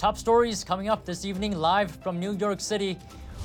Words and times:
Top 0.00 0.16
stories 0.16 0.64
coming 0.64 0.88
up 0.88 1.04
this 1.04 1.26
evening 1.26 1.58
live 1.58 1.90
from 1.90 2.18
New 2.18 2.32
York 2.32 2.58
City. 2.58 2.96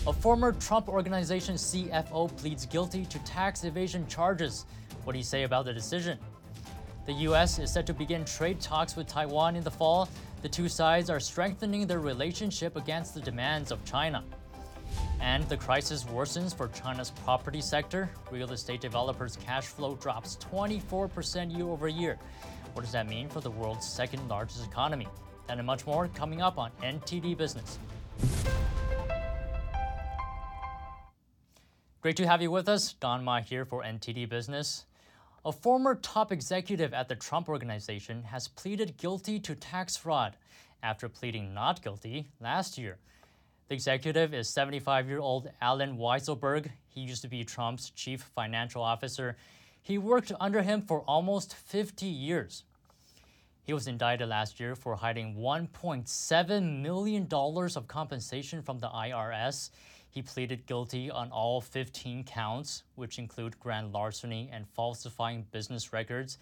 A 0.07 0.13
former 0.13 0.53
Trump 0.53 0.87
Organization 0.87 1.55
CFO 1.55 2.33
pleads 2.37 2.65
guilty 2.65 3.03
to 3.07 3.19
tax 3.25 3.65
evasion 3.65 4.07
charges. 4.07 4.65
What 5.03 5.11
do 5.11 5.19
you 5.19 5.25
say 5.25 5.43
about 5.43 5.65
the 5.65 5.73
decision? 5.73 6.17
The 7.07 7.11
U.S. 7.27 7.59
is 7.59 7.73
set 7.73 7.85
to 7.87 7.93
begin 7.93 8.23
trade 8.23 8.61
talks 8.61 8.95
with 8.95 9.05
Taiwan 9.05 9.57
in 9.57 9.65
the 9.65 9.69
fall. 9.69 10.07
The 10.43 10.47
two 10.47 10.69
sides 10.69 11.09
are 11.09 11.19
strengthening 11.19 11.87
their 11.87 11.99
relationship 11.99 12.77
against 12.77 13.13
the 13.13 13.19
demands 13.19 13.69
of 13.69 13.83
China. 13.83 14.23
And 15.19 15.43
the 15.49 15.57
crisis 15.57 16.05
worsens 16.05 16.55
for 16.55 16.69
China's 16.69 17.11
property 17.25 17.59
sector. 17.59 18.09
Real 18.31 18.53
estate 18.53 18.79
developers' 18.79 19.35
cash 19.35 19.65
flow 19.65 19.95
drops 19.95 20.37
24% 20.37 21.53
year 21.53 21.67
over 21.67 21.89
year. 21.89 22.17
What 22.71 22.83
does 22.83 22.93
that 22.93 23.09
mean 23.09 23.27
for 23.27 23.41
the 23.41 23.51
world's 23.51 23.85
second 23.85 24.25
largest 24.29 24.65
economy? 24.65 25.09
And 25.47 25.63
much 25.65 25.85
more 25.85 26.07
coming 26.09 26.41
up 26.41 26.57
on 26.57 26.71
NTD 26.81 27.37
Business. 27.37 27.79
Great 32.01 32.17
to 32.17 32.27
have 32.27 32.41
you 32.41 32.51
with 32.51 32.69
us. 32.69 32.93
Don 32.93 33.23
Ma 33.23 33.41
here 33.41 33.65
for 33.65 33.83
NTD 33.83 34.29
Business. 34.29 34.85
A 35.43 35.51
former 35.51 35.95
top 35.95 36.31
executive 36.31 36.93
at 36.93 37.07
the 37.07 37.15
Trump 37.15 37.49
Organization 37.49 38.23
has 38.23 38.47
pleaded 38.47 38.97
guilty 38.97 39.39
to 39.39 39.55
tax 39.55 39.95
fraud 39.95 40.35
after 40.81 41.07
pleading 41.09 41.53
not 41.53 41.81
guilty 41.81 42.27
last 42.39 42.77
year. 42.77 42.97
The 43.67 43.73
executive 43.73 44.33
is 44.33 44.47
75 44.49 45.07
year 45.07 45.19
old 45.19 45.49
Alan 45.61 45.97
Weisselberg. 45.97 46.69
He 46.87 47.01
used 47.01 47.23
to 47.23 47.27
be 47.27 47.43
Trump's 47.43 47.89
chief 47.89 48.21
financial 48.35 48.83
officer. 48.83 49.35
He 49.81 49.97
worked 49.97 50.31
under 50.39 50.61
him 50.61 50.81
for 50.81 51.01
almost 51.01 51.53
50 51.55 52.05
years. 52.05 52.63
He 53.65 53.73
was 53.73 53.87
indicted 53.87 54.29
last 54.29 54.59
year 54.59 54.75
for 54.75 54.95
hiding 54.95 55.37
$1.7 55.37 56.81
million 56.81 57.27
of 57.31 57.87
compensation 57.87 58.61
from 58.61 58.77
the 58.77 58.89
IRS. 58.89 59.71
He 60.07 60.21
pleaded 60.21 60.67
guilty 60.67 61.09
on 61.09 61.31
all 61.31 61.61
15 61.61 62.25
counts, 62.25 62.83
which 62.93 63.17
include 63.17 63.59
grand 63.59 63.91
larceny 63.91 64.51
and 64.53 64.67
falsifying 64.67 65.47
business 65.51 65.91
records. 65.91 66.37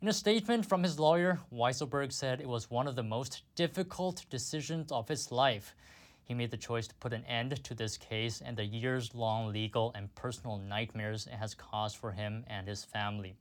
In 0.00 0.06
a 0.06 0.12
statement 0.12 0.64
from 0.64 0.84
his 0.84 1.00
lawyer, 1.00 1.40
Weisselberg 1.52 2.12
said 2.12 2.40
it 2.40 2.48
was 2.48 2.70
one 2.70 2.86
of 2.86 2.94
the 2.94 3.02
most 3.02 3.42
difficult 3.56 4.24
decisions 4.30 4.92
of 4.92 5.08
his 5.08 5.32
life. 5.32 5.74
He 6.22 6.32
made 6.32 6.52
the 6.52 6.56
choice 6.56 6.86
to 6.86 6.94
put 6.94 7.12
an 7.12 7.24
end 7.24 7.62
to 7.64 7.74
this 7.74 7.96
case 7.96 8.40
and 8.40 8.56
the 8.56 8.64
years 8.64 9.16
long 9.16 9.52
legal 9.52 9.90
and 9.96 10.14
personal 10.14 10.58
nightmares 10.58 11.26
it 11.26 11.34
has 11.34 11.54
caused 11.54 11.96
for 11.96 12.12
him 12.12 12.44
and 12.46 12.68
his 12.68 12.84
family. 12.84 13.34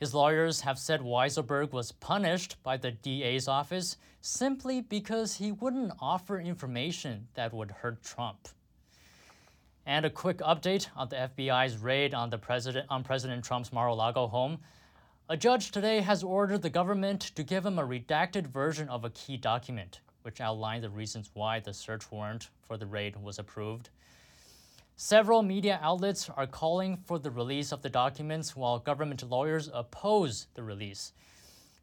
His 0.00 0.14
lawyers 0.14 0.62
have 0.62 0.78
said 0.78 1.02
Weisselberg 1.02 1.72
was 1.72 1.92
punished 1.92 2.56
by 2.62 2.78
the 2.78 2.90
DA's 2.90 3.46
office 3.46 3.98
simply 4.22 4.80
because 4.80 5.34
he 5.34 5.52
wouldn't 5.52 5.92
offer 6.00 6.40
information 6.40 7.28
that 7.34 7.52
would 7.52 7.70
hurt 7.70 8.02
Trump. 8.02 8.48
And 9.84 10.06
a 10.06 10.10
quick 10.10 10.38
update 10.38 10.88
on 10.96 11.10
the 11.10 11.16
FBI's 11.16 11.76
raid 11.76 12.14
on 12.14 12.30
the 12.30 12.38
president 12.38 12.86
on 12.88 13.04
President 13.04 13.44
Trump's 13.44 13.74
Mar-a-Lago 13.74 14.26
home. 14.26 14.60
A 15.28 15.36
judge 15.36 15.70
today 15.70 16.00
has 16.00 16.24
ordered 16.24 16.62
the 16.62 16.70
government 16.70 17.20
to 17.34 17.42
give 17.42 17.66
him 17.66 17.78
a 17.78 17.86
redacted 17.86 18.46
version 18.46 18.88
of 18.88 19.04
a 19.04 19.10
key 19.10 19.36
document, 19.36 20.00
which 20.22 20.40
outlined 20.40 20.82
the 20.82 20.88
reasons 20.88 21.28
why 21.34 21.60
the 21.60 21.74
search 21.74 22.10
warrant 22.10 22.48
for 22.66 22.78
the 22.78 22.86
raid 22.86 23.22
was 23.22 23.38
approved. 23.38 23.90
Several 25.02 25.42
media 25.42 25.80
outlets 25.80 26.28
are 26.28 26.46
calling 26.46 26.98
for 27.06 27.18
the 27.18 27.30
release 27.30 27.72
of 27.72 27.80
the 27.80 27.88
documents 27.88 28.54
while 28.54 28.78
government 28.78 29.22
lawyers 29.22 29.70
oppose 29.72 30.46
the 30.52 30.62
release. 30.62 31.14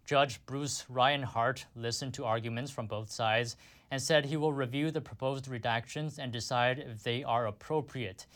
Judge 0.06 0.40
Bruce 0.46 0.86
Reinhart 0.88 1.66
listened 1.76 2.14
to 2.14 2.26
arguments 2.26 2.70
from 2.70 2.86
both 2.86 3.10
sides 3.10 3.58
and 3.90 4.00
said 4.00 4.26
he 4.26 4.38
will 4.38 4.54
review 4.54 4.92
the 4.92 5.02
proposed 5.02 5.46
redactions 5.46 6.20
and 6.20 6.32
decide 6.32 6.78
if 6.78 7.02
they 7.02 7.24
are 7.24 7.48
appropriate. 7.48 8.28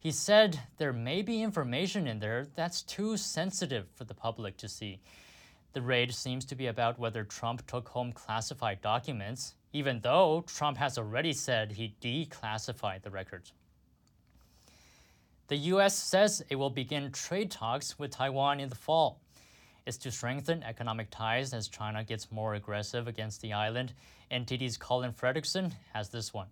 He 0.00 0.10
said 0.10 0.60
there 0.76 0.92
may 0.92 1.22
be 1.22 1.42
information 1.42 2.06
in 2.06 2.18
there 2.18 2.46
that's 2.56 2.82
too 2.82 3.16
sensitive 3.16 3.86
for 3.94 4.04
the 4.04 4.12
public 4.12 4.58
to 4.58 4.68
see. 4.68 5.00
The 5.72 5.80
raid 5.80 6.14
seems 6.14 6.44
to 6.44 6.54
be 6.54 6.66
about 6.66 6.98
whether 6.98 7.24
Trump 7.24 7.66
took 7.66 7.88
home 7.88 8.12
classified 8.12 8.82
documents, 8.82 9.54
even 9.72 10.00
though 10.00 10.44
Trump 10.46 10.76
has 10.76 10.98
already 10.98 11.32
said 11.32 11.72
he 11.72 11.94
declassified 12.02 13.00
the 13.00 13.10
records. 13.10 13.54
The 15.48 15.56
U.S. 15.56 15.96
says 15.96 16.42
it 16.48 16.56
will 16.56 16.70
begin 16.70 17.12
trade 17.12 17.52
talks 17.52 18.00
with 18.00 18.10
Taiwan 18.10 18.58
in 18.58 18.68
the 18.68 18.74
fall. 18.74 19.20
It's 19.86 19.96
to 19.98 20.10
strengthen 20.10 20.64
economic 20.64 21.08
ties 21.10 21.54
as 21.54 21.68
China 21.68 22.02
gets 22.02 22.32
more 22.32 22.54
aggressive 22.54 23.06
against 23.06 23.42
the 23.42 23.52
island. 23.52 23.92
NTD's 24.32 24.76
Colin 24.76 25.12
Fredericson 25.12 25.72
has 25.92 26.08
this 26.08 26.34
one. 26.34 26.48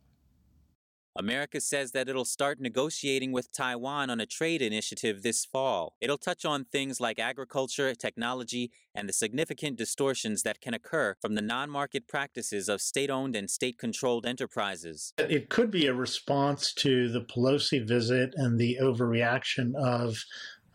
America 1.17 1.61
says 1.61 1.93
that 1.93 2.09
it'll 2.09 2.25
start 2.25 2.61
negotiating 2.61 3.31
with 3.31 3.53
Taiwan 3.53 4.11
on 4.11 4.21
a 4.21 4.27
trade 4.27 4.61
initiative 4.61 5.23
this 5.23 5.45
fall. 5.45 5.95
It'll 6.01 6.19
touch 6.19 6.45
on 6.45 6.65
things 6.65 7.01
like 7.01 7.19
agriculture, 7.21 7.95
technology, 7.95 8.73
and 8.95 9.09
the 9.09 9.13
significant 9.13 9.77
distortions 9.77 10.43
that 10.43 10.61
can 10.61 10.75
occur 10.75 11.15
from 11.21 11.37
the 11.37 11.43
non 11.43 11.71
market 11.71 12.09
practices 12.09 12.69
of 12.69 12.81
state 12.81 13.11
owned 13.11 13.37
and 13.37 13.49
state 13.49 13.79
controlled 13.79 14.27
enterprises. 14.27 15.13
It 15.19 15.51
could 15.51 15.71
be 15.71 15.87
a 15.87 15.95
response 15.95 16.73
to 16.75 17.09
the 17.09 17.21
Pelosi 17.21 17.87
visit 17.87 18.35
and 18.37 18.59
the 18.59 18.79
overreaction 18.83 19.75
of 19.77 20.25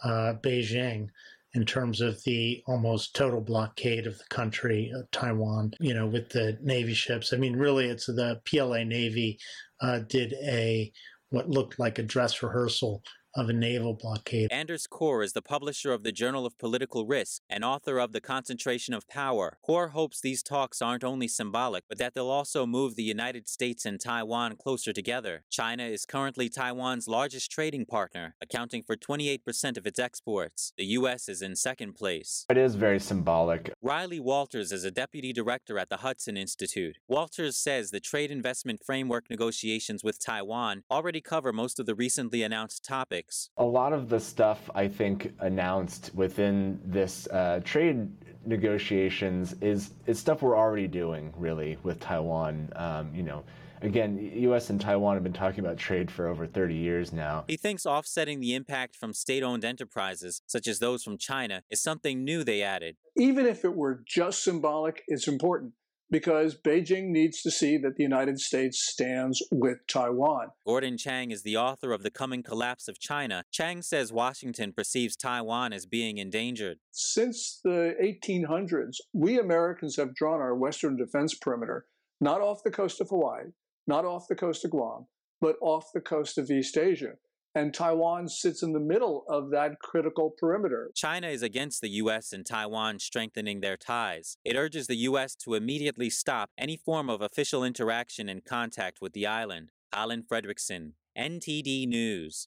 uh, 0.03 0.35
Beijing 0.41 1.09
in 1.53 1.65
terms 1.65 2.01
of 2.01 2.21
the 2.23 2.61
almost 2.67 3.15
total 3.15 3.41
blockade 3.41 4.05
of 4.05 4.17
the 4.17 4.23
country, 4.29 4.91
uh, 4.95 5.01
Taiwan, 5.11 5.71
you 5.79 5.93
know, 5.93 6.05
with 6.05 6.29
the 6.29 6.57
Navy 6.61 6.93
ships. 6.93 7.33
I 7.33 7.37
mean, 7.37 7.55
really, 7.55 7.87
it's 7.87 8.05
the 8.05 8.39
PLA 8.45 8.83
Navy 8.83 9.39
uh, 9.81 9.99
did 10.07 10.33
a 10.43 10.91
what 11.31 11.49
looked 11.49 11.79
like 11.79 11.99
a 11.99 12.03
dress 12.03 12.41
rehearsal 12.41 13.03
of 13.35 13.49
a 13.49 13.53
naval 13.53 13.93
blockade. 13.93 14.51
Anders 14.51 14.87
Corr 14.87 15.23
is 15.23 15.33
the 15.33 15.41
publisher 15.41 15.93
of 15.93 16.03
the 16.03 16.11
Journal 16.11 16.45
of 16.45 16.57
Political 16.57 17.05
Risk 17.05 17.41
and 17.49 17.63
author 17.63 17.99
of 17.99 18.11
The 18.11 18.21
Concentration 18.21 18.93
of 18.93 19.07
Power. 19.07 19.57
Corr 19.67 19.91
hopes 19.91 20.19
these 20.19 20.41
talks 20.41 20.81
aren't 20.81 21.03
only 21.03 21.27
symbolic, 21.27 21.83
but 21.87 21.97
that 21.99 22.13
they'll 22.13 22.29
also 22.29 22.65
move 22.65 22.95
the 22.95 23.03
United 23.03 23.47
States 23.47 23.85
and 23.85 23.99
Taiwan 23.99 24.55
closer 24.55 24.91
together. 24.91 25.43
China 25.49 25.83
is 25.83 26.05
currently 26.05 26.49
Taiwan's 26.49 27.07
largest 27.07 27.51
trading 27.51 27.85
partner, 27.85 28.35
accounting 28.41 28.83
for 28.83 28.95
28% 28.95 29.77
of 29.77 29.85
its 29.85 29.99
exports. 29.99 30.73
The 30.77 30.85
U.S. 30.85 31.29
is 31.29 31.41
in 31.41 31.55
second 31.55 31.93
place. 31.93 32.45
It 32.49 32.57
is 32.57 32.75
very 32.75 32.99
symbolic. 32.99 33.73
Riley 33.81 34.19
Walters 34.19 34.71
is 34.71 34.83
a 34.83 34.91
deputy 34.91 35.33
director 35.33 35.77
at 35.77 35.89
the 35.89 35.97
Hudson 35.97 36.35
Institute. 36.37 36.97
Walters 37.07 37.57
says 37.57 37.91
the 37.91 37.99
trade 37.99 38.31
investment 38.31 38.81
framework 38.83 39.29
negotiations 39.29 40.03
with 40.03 40.19
Taiwan 40.19 40.83
already 40.89 41.21
cover 41.21 41.53
most 41.53 41.79
of 41.79 41.85
the 41.85 41.95
recently 41.95 42.41
announced 42.41 42.83
topics 42.83 43.18
topics? 43.19 43.49
A 43.57 43.63
lot 43.63 43.93
of 43.93 44.09
the 44.09 44.19
stuff 44.19 44.69
I 44.73 44.87
think 44.87 45.33
announced 45.39 46.11
within 46.13 46.79
this 46.85 47.27
uh, 47.27 47.61
trade 47.63 48.09
negotiations 48.45 49.55
is 49.61 49.91
is 50.07 50.19
stuff 50.19 50.41
we're 50.41 50.57
already 50.57 50.87
doing 50.87 51.33
really 51.37 51.77
with 51.83 51.99
Taiwan. 51.99 52.71
Um, 52.75 53.13
you 53.13 53.23
know. 53.23 53.43
Again, 53.81 54.17
U.S. 54.39 54.69
and 54.69 54.81
Taiwan 54.81 55.15
have 55.15 55.23
been 55.23 55.31
talking 55.31 55.61
about 55.61 55.77
trade 55.77 56.11
for 56.11 56.27
over 56.27 56.45
30 56.45 56.75
years 56.75 57.13
now. 57.13 57.45
He 57.47 57.55
thinks 57.55 57.85
offsetting 57.85 58.41
the 58.41 58.53
impact 58.53 58.93
from 58.93 59.13
state 59.13 59.41
owned 59.41 59.63
enterprises, 59.63 60.41
such 60.47 60.67
as 60.67 60.79
those 60.79 61.01
from 61.01 61.17
China, 61.17 61.63
is 61.69 61.81
something 61.81 62.25
new 62.25 62.43
they 62.43 62.61
added. 62.61 62.97
Even 63.15 63.45
if 63.45 63.63
it 63.63 63.73
were 63.73 64.03
just 64.05 64.43
symbolic, 64.43 65.03
it's 65.07 65.29
important 65.29 65.71
because 66.11 66.55
Beijing 66.55 67.09
needs 67.09 67.41
to 67.41 67.51
see 67.51 67.77
that 67.77 67.95
the 67.95 68.03
United 68.03 68.39
States 68.39 68.89
stands 68.89 69.41
with 69.51 69.77
Taiwan. 69.87 70.47
Gordon 70.65 70.97
Chang 70.97 71.31
is 71.31 71.43
the 71.43 71.57
author 71.57 71.91
of 71.91 72.03
The 72.03 72.11
Coming 72.11 72.43
Collapse 72.43 72.87
of 72.87 72.99
China. 72.99 73.43
Chang 73.51 73.81
says 73.81 74.11
Washington 74.11 74.73
perceives 74.73 75.15
Taiwan 75.15 75.73
as 75.73 75.85
being 75.85 76.17
endangered. 76.17 76.79
Since 76.91 77.59
the 77.63 77.95
1800s, 78.01 78.97
we 79.13 79.39
Americans 79.39 79.95
have 79.97 80.15
drawn 80.15 80.41
our 80.41 80.55
Western 80.55 80.97
defense 80.97 81.33
perimeter 81.35 81.85
not 82.21 82.41
off 82.41 82.63
the 82.63 82.71
coast 82.71 82.99
of 82.99 83.09
Hawaii, 83.09 83.45
not 83.87 84.05
off 84.05 84.27
the 84.27 84.35
coast 84.35 84.65
of 84.65 84.71
Guam, 84.71 85.07
but 85.39 85.55
off 85.61 85.85
the 85.93 86.01
coast 86.01 86.37
of 86.37 86.51
East 86.51 86.77
Asia 86.77 87.13
and 87.55 87.73
Taiwan 87.73 88.27
sits 88.27 88.61
in 88.61 88.73
the 88.73 88.79
middle 88.79 89.25
of 89.27 89.49
that 89.51 89.79
critical 89.79 90.33
perimeter. 90.39 90.91
China 90.95 91.27
is 91.27 91.41
against 91.41 91.81
the 91.81 91.89
U.S. 91.89 92.31
and 92.31 92.45
Taiwan 92.45 92.99
strengthening 92.99 93.61
their 93.61 93.77
ties. 93.77 94.37
It 94.45 94.55
urges 94.55 94.87
the 94.87 94.95
U.S. 94.97 95.35
to 95.37 95.55
immediately 95.55 96.09
stop 96.09 96.51
any 96.57 96.77
form 96.77 97.09
of 97.09 97.21
official 97.21 97.63
interaction 97.63 98.29
and 98.29 98.45
contact 98.45 99.01
with 99.01 99.13
the 99.13 99.25
island. 99.25 99.71
Alan 99.91 100.23
Fredericson, 100.23 100.93
NTD 101.17 101.87
News. 101.87 102.47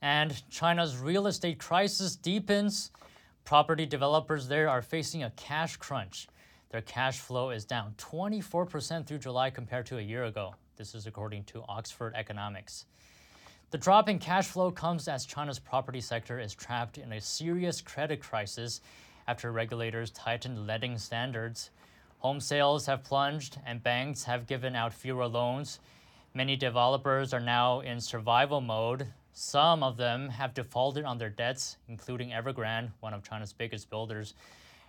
And 0.00 0.42
China's 0.50 0.96
real 0.96 1.26
estate 1.26 1.58
crisis 1.58 2.16
deepens. 2.16 2.90
Property 3.44 3.86
developers 3.86 4.46
there 4.46 4.68
are 4.68 4.82
facing 4.82 5.24
a 5.24 5.30
cash 5.30 5.76
crunch. 5.76 6.28
Their 6.70 6.82
cash 6.82 7.18
flow 7.18 7.50
is 7.50 7.64
down 7.64 7.94
24% 7.98 9.06
through 9.06 9.18
July 9.18 9.50
compared 9.50 9.86
to 9.86 9.98
a 9.98 10.00
year 10.00 10.24
ago. 10.24 10.54
This 10.82 10.96
is 10.96 11.06
according 11.06 11.44
to 11.44 11.62
Oxford 11.68 12.12
Economics. 12.16 12.86
The 13.70 13.78
drop 13.78 14.08
in 14.08 14.18
cash 14.18 14.48
flow 14.48 14.72
comes 14.72 15.06
as 15.06 15.24
China's 15.24 15.60
property 15.60 16.00
sector 16.00 16.40
is 16.40 16.56
trapped 16.56 16.98
in 16.98 17.12
a 17.12 17.20
serious 17.20 17.80
credit 17.80 18.20
crisis 18.20 18.80
after 19.28 19.52
regulators 19.52 20.10
tightened 20.10 20.66
lending 20.66 20.98
standards. 20.98 21.70
Home 22.18 22.40
sales 22.40 22.86
have 22.86 23.04
plunged 23.04 23.60
and 23.64 23.80
banks 23.80 24.24
have 24.24 24.48
given 24.48 24.74
out 24.74 24.92
fewer 24.92 25.28
loans. 25.28 25.78
Many 26.34 26.56
developers 26.56 27.32
are 27.32 27.38
now 27.38 27.78
in 27.78 28.00
survival 28.00 28.60
mode. 28.60 29.06
Some 29.34 29.84
of 29.84 29.96
them 29.96 30.30
have 30.30 30.52
defaulted 30.52 31.04
on 31.04 31.16
their 31.16 31.30
debts, 31.30 31.76
including 31.86 32.30
Evergrande, 32.30 32.90
one 32.98 33.14
of 33.14 33.22
China's 33.22 33.52
biggest 33.52 33.88
builders. 33.88 34.34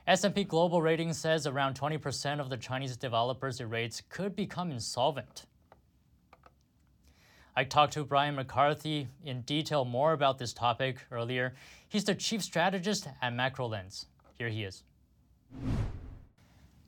S&P 0.07 0.43
Global 0.43 0.81
Ratings 0.81 1.19
says 1.19 1.45
around 1.45 1.79
20% 1.79 2.39
of 2.39 2.49
the 2.49 2.57
Chinese 2.57 2.97
developers 2.97 3.61
rates 3.61 4.01
could 4.09 4.35
become 4.35 4.71
insolvent. 4.71 5.45
I 7.55 7.63
talked 7.63 7.93
to 7.93 8.03
Brian 8.03 8.35
McCarthy 8.35 9.07
in 9.23 9.41
detail 9.41 9.85
more 9.85 10.13
about 10.13 10.39
this 10.39 10.53
topic 10.53 10.97
earlier. 11.11 11.53
He's 11.87 12.03
the 12.03 12.15
chief 12.15 12.41
strategist 12.41 13.07
at 13.21 13.33
MacroLens. 13.33 14.05
Here 14.39 14.49
he 14.49 14.63
is. 14.63 14.83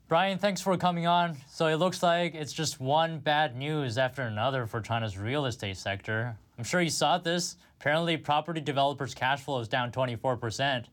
Brian, 0.07 0.39
thanks 0.39 0.62
for 0.62 0.75
coming 0.77 1.06
on. 1.06 1.38
So 1.47 1.67
it 1.67 1.75
looks 1.75 2.01
like 2.01 2.33
it's 2.33 2.53
just 2.53 2.79
one 2.79 3.19
bad 3.19 3.56
news 3.56 4.00
after 4.00 4.23
another 4.23 4.65
for 4.65 4.81
China's 4.81 5.17
real 5.17 5.45
estate 5.45 5.77
sector. 5.77 6.35
I'm 6.57 6.63
sure 6.63 6.81
you 6.81 6.89
saw 6.89 7.19
this. 7.19 7.57
Apparently, 7.79 8.17
property 8.17 8.62
developers' 8.62 9.13
cash 9.13 9.41
flow 9.41 9.59
is 9.59 9.67
down 9.67 9.91
24%. 9.91 10.85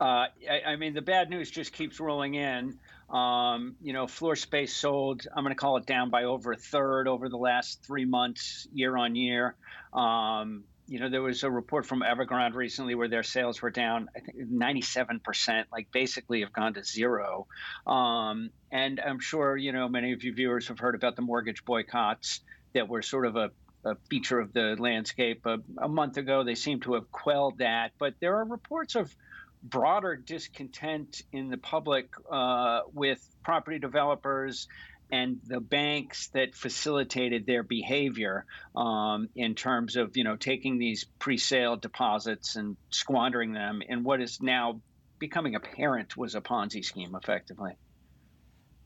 Uh, 0.00 0.04
I, 0.04 0.30
I, 0.66 0.76
mean, 0.76 0.94
the 0.94 1.02
bad 1.02 1.30
news 1.30 1.50
just 1.50 1.72
keeps 1.72 2.00
rolling 2.00 2.34
in. 2.34 2.78
Um, 3.12 3.76
you 3.82 3.92
know, 3.92 4.06
floor 4.06 4.36
space 4.36 4.74
sold, 4.74 5.26
I'm 5.36 5.44
going 5.44 5.54
to 5.54 5.60
call 5.60 5.76
it 5.76 5.86
down 5.86 6.08
by 6.08 6.24
over 6.24 6.52
a 6.52 6.56
third 6.56 7.06
over 7.06 7.28
the 7.28 7.36
last 7.36 7.84
three 7.84 8.06
months, 8.06 8.66
year 8.72 8.96
on 8.96 9.14
year. 9.14 9.54
Um, 9.92 10.64
you 10.88 10.98
know, 10.98 11.08
there 11.08 11.22
was 11.22 11.42
a 11.42 11.50
report 11.50 11.86
from 11.86 12.00
Evergrande 12.00 12.54
recently 12.54 12.94
where 12.94 13.08
their 13.08 13.22
sales 13.22 13.62
were 13.62 13.70
down, 13.70 14.08
I 14.16 14.20
think, 14.20 14.50
97%, 14.50 15.64
like 15.70 15.92
basically 15.92 16.40
have 16.40 16.52
gone 16.52 16.74
to 16.74 16.84
zero. 16.84 17.46
Um, 17.86 18.50
and 18.70 19.00
I'm 19.00 19.20
sure, 19.20 19.56
you 19.56 19.72
know, 19.72 19.88
many 19.88 20.12
of 20.12 20.24
you 20.24 20.34
viewers 20.34 20.68
have 20.68 20.78
heard 20.78 20.94
about 20.94 21.16
the 21.16 21.22
mortgage 21.22 21.64
boycotts 21.64 22.40
that 22.74 22.88
were 22.88 23.02
sort 23.02 23.26
of 23.26 23.36
a, 23.36 23.50
a 23.84 23.94
feature 24.10 24.40
of 24.40 24.52
the 24.52 24.76
landscape 24.78 25.46
a, 25.46 25.58
a 25.78 25.88
month 25.88 26.16
ago. 26.16 26.44
They 26.44 26.54
seem 26.54 26.80
to 26.80 26.94
have 26.94 27.10
quelled 27.12 27.58
that. 27.58 27.92
But 27.98 28.14
there 28.20 28.36
are 28.36 28.44
reports 28.44 28.94
of 28.94 29.14
broader 29.62 30.16
discontent 30.16 31.22
in 31.32 31.48
the 31.48 31.58
public 31.58 32.08
uh, 32.30 32.80
with 32.92 33.24
property 33.42 33.78
developers 33.78 34.68
and 35.10 35.40
the 35.44 35.60
banks 35.60 36.28
that 36.28 36.54
facilitated 36.54 37.44
their 37.46 37.62
behavior 37.62 38.46
um, 38.74 39.28
in 39.36 39.54
terms 39.54 39.96
of 39.96 40.16
you 40.16 40.24
know 40.24 40.36
taking 40.36 40.78
these 40.78 41.04
pre-sale 41.18 41.76
deposits 41.76 42.56
and 42.56 42.76
squandering 42.90 43.52
them 43.52 43.82
in 43.86 44.02
what 44.02 44.20
is 44.20 44.40
now 44.40 44.80
becoming 45.18 45.54
apparent 45.54 46.16
was 46.16 46.34
a 46.34 46.40
Ponzi 46.40 46.84
scheme, 46.84 47.14
effectively. 47.14 47.76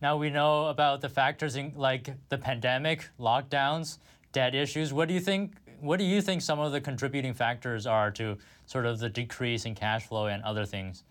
Now 0.02 0.18
we 0.18 0.28
know 0.28 0.66
about 0.66 1.00
the 1.00 1.08
factors 1.08 1.56
in 1.56 1.72
like 1.76 2.10
the 2.28 2.36
pandemic, 2.36 3.08
lockdowns, 3.18 3.96
debt 4.32 4.54
issues. 4.54 4.92
What 4.92 5.08
do 5.08 5.14
you 5.14 5.20
think 5.20 5.54
what 5.80 5.98
do 5.98 6.04
you 6.04 6.20
think 6.22 6.42
some 6.42 6.58
of 6.58 6.72
the 6.72 6.80
contributing 6.80 7.34
factors 7.34 7.86
are 7.86 8.10
to 8.12 8.38
sort 8.66 8.86
of 8.86 8.98
the 8.98 9.08
decrease 9.08 9.64
in 9.64 9.74
cash 9.74 10.06
flow 10.06 10.26
and 10.26 10.42
other 10.42 10.64
things? 10.64 11.04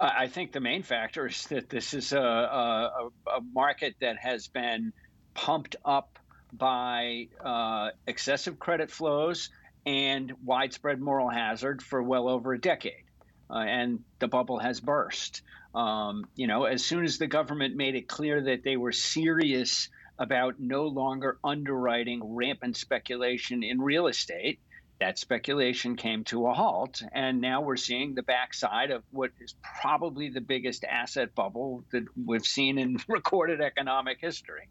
I 0.00 0.26
think 0.26 0.50
the 0.50 0.60
main 0.60 0.82
factor 0.82 1.26
is 1.26 1.44
that 1.46 1.70
this 1.70 1.94
is 1.94 2.12
a, 2.12 2.18
a, 2.18 3.08
a 3.28 3.40
market 3.52 3.94
that 4.00 4.16
has 4.18 4.48
been 4.48 4.92
pumped 5.34 5.76
up 5.84 6.18
by 6.52 7.28
uh, 7.42 7.90
excessive 8.06 8.58
credit 8.58 8.90
flows 8.90 9.50
and 9.86 10.32
widespread 10.44 11.00
moral 11.00 11.28
hazard 11.28 11.82
for 11.82 12.02
well 12.02 12.28
over 12.28 12.52
a 12.52 12.60
decade. 12.60 13.04
Uh, 13.48 13.58
and 13.58 14.00
the 14.18 14.26
bubble 14.26 14.58
has 14.58 14.80
burst. 14.80 15.42
Um, 15.74 16.26
you 16.34 16.46
know, 16.46 16.64
as 16.64 16.84
soon 16.84 17.04
as 17.04 17.18
the 17.18 17.26
government 17.26 17.76
made 17.76 17.94
it 17.94 18.08
clear 18.08 18.40
that 18.42 18.64
they 18.64 18.76
were 18.76 18.92
serious 18.92 19.88
about 20.18 20.60
no 20.60 20.86
longer 20.86 21.38
underwriting 21.42 22.20
rampant 22.34 22.76
speculation 22.76 23.62
in 23.62 23.80
real 23.80 24.06
estate. 24.06 24.60
That 25.00 25.18
speculation 25.18 25.96
came 25.96 26.22
to 26.24 26.46
a 26.46 26.54
halt, 26.54 27.02
and 27.12 27.40
now 27.40 27.60
we're 27.60 27.76
seeing 27.76 28.14
the 28.14 28.22
backside 28.22 28.92
of 28.92 29.02
what 29.10 29.32
is 29.40 29.54
probably 29.80 30.28
the 30.28 30.40
biggest 30.40 30.84
asset 30.84 31.34
bubble 31.34 31.84
that 31.90 32.04
we've 32.24 32.46
seen 32.46 32.78
in 32.78 32.98
recorded 33.08 33.60
economic 33.60 34.18
history. 34.20 34.68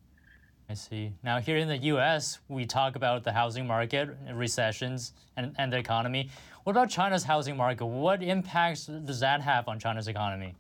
I 0.70 0.74
see. 0.74 1.12
Now, 1.22 1.42
here 1.42 1.58
in 1.58 1.68
the 1.68 1.78
US, 1.78 2.40
we 2.48 2.66
talk 2.66 2.96
about 2.96 3.26
the 3.26 3.34
housing 3.34 3.68
market, 3.68 4.10
recessions, 4.34 5.12
and, 5.36 5.54
and 5.58 5.74
the 5.74 5.78
economy. 5.78 6.30
What 6.64 6.72
about 6.72 6.90
China's 6.90 7.26
housing 7.26 7.58
market? 7.58 7.86
What 7.86 8.24
impacts 8.24 8.86
does 8.86 9.20
that 9.20 9.42
have 9.42 9.68
on 9.68 9.80
China's 9.80 10.08
economy? 10.08 10.56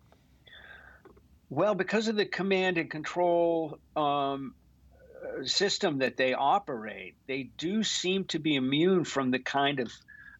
Well, 1.49 1.75
because 1.75 2.09
of 2.09 2.17
the 2.17 2.25
command 2.25 2.77
and 2.77 2.89
control 2.89 3.79
um, 3.95 4.53
system 5.43 5.99
that 5.99 6.17
they 6.17 6.33
operate, 6.33 7.15
they 7.27 7.49
do 7.57 7.83
seem 7.83 8.25
to 8.25 8.39
be 8.39 8.55
immune 8.55 9.03
from 9.03 9.31
the 9.31 9.39
kind 9.39 9.79
of 9.79 9.91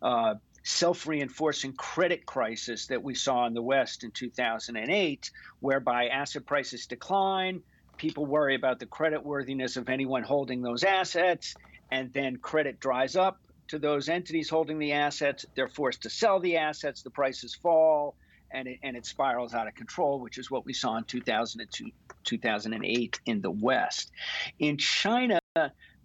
uh, 0.02 0.36
self 0.64 1.08
reinforcing 1.08 1.74
credit 1.74 2.26
crisis 2.26 2.88
that 2.88 3.04
we 3.04 3.16
saw 3.16 3.48
in 3.48 3.54
the 3.54 3.62
West 3.62 4.04
in 4.04 4.12
2008, 4.12 5.32
whereby 5.60 6.08
asset 6.08 6.46
prices 6.46 6.86
decline, 6.86 7.62
people 7.98 8.26
worry 8.26 8.56
about 8.56 8.80
the 8.80 8.86
credit 8.86 9.24
worthiness 9.24 9.78
of 9.78 9.90
anyone 9.90 10.24
holding 10.24 10.62
those 10.62 10.84
assets, 10.84 11.56
and 11.92 12.12
then 12.14 12.38
credit 12.38 12.80
dries 12.80 13.16
up 13.16 13.38
to 13.68 13.80
those 13.80 14.10
entities 14.10 14.50
holding 14.50 14.80
the 14.80 14.94
assets. 14.94 15.46
They're 15.56 15.68
forced 15.68 16.04
to 16.04 16.10
sell 16.10 16.40
the 16.40 16.58
assets, 16.58 17.04
the 17.04 17.12
prices 17.12 17.56
fall, 17.56 18.16
and 18.54 18.68
it, 18.68 18.80
and 18.84 18.98
it 18.98 19.06
spirals 19.06 19.54
out 19.54 19.68
of 19.68 19.76
control, 19.76 20.20
which 20.20 20.38
is 20.38 20.50
what 20.50 20.66
we 20.66 20.74
saw 20.74 20.98
in 20.98 21.04
2002, 21.04 21.92
2008 22.24 23.20
in 23.26 23.42
the 23.42 23.52
West. 23.52 24.12
In 24.60 24.78
China, 24.78 25.40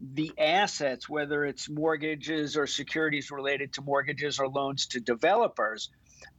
the 0.01 0.33
assets, 0.39 1.09
whether 1.09 1.45
it's 1.45 1.69
mortgages 1.69 2.57
or 2.57 2.67
securities 2.67 3.31
related 3.31 3.73
to 3.75 3.83
mortgages 3.83 4.39
or 4.39 4.49
loans 4.49 4.87
to 4.89 5.01
developers, 5.01 5.91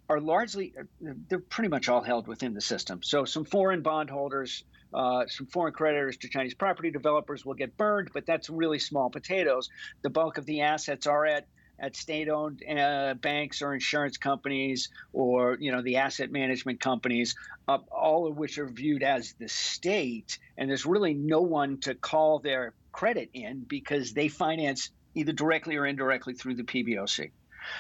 are 0.10 0.22
largely, 0.22 0.74
they're 1.02 1.40
pretty 1.40 1.68
much 1.68 1.90
all 1.90 2.02
held 2.02 2.28
within 2.28 2.54
the 2.54 2.62
system. 2.62 3.04
So 3.04 3.26
some 3.26 3.44
foreign 3.44 3.82
bondholders, 3.82 4.64
uh, 4.94 5.26
some 5.28 5.48
foreign 5.48 5.74
creditors 5.74 6.18
to 6.18 6.30
Chinese 6.30 6.54
property 6.54 6.92
developers 6.92 7.46
will 7.46 7.56
get 7.56 7.76
burned, 7.76 8.12
but 8.14 8.26
that's 8.26 8.50
really 8.50 8.80
small 8.80 9.10
potatoes. 9.10 9.70
The 10.04 10.10
bulk 10.10 10.38
of 10.38 10.46
the 10.46 10.62
assets 10.62 11.08
are 11.08 11.26
at 11.26 11.46
at 11.80 11.96
state-owned 11.96 12.64
uh, 12.68 13.14
banks 13.16 13.62
or 13.62 13.74
insurance 13.74 14.18
companies 14.18 14.90
or 15.14 15.58
you 15.60 15.72
know 15.72 15.82
the 15.82 15.98
asset 15.98 16.32
management 16.32 16.80
companies, 16.80 17.36
uh, 17.68 17.78
all 17.92 18.28
of 18.28 18.38
which 18.38 18.58
are 18.58 18.68
viewed 18.68 19.04
as 19.04 19.34
the 19.34 19.48
state, 19.48 20.40
and 20.58 20.70
there's 20.70 20.86
really 20.86 21.14
no 21.14 21.42
one 21.42 21.78
to 21.80 21.96
call 21.96 22.40
their 22.40 22.74
credit 22.92 23.30
in 23.34 23.60
because 23.68 24.14
they 24.14 24.28
finance 24.28 24.92
either 25.14 25.32
directly 25.32 25.76
or 25.76 25.86
indirectly 25.86 26.34
through 26.34 26.56
the 26.56 26.64
PBOC. 26.64 27.32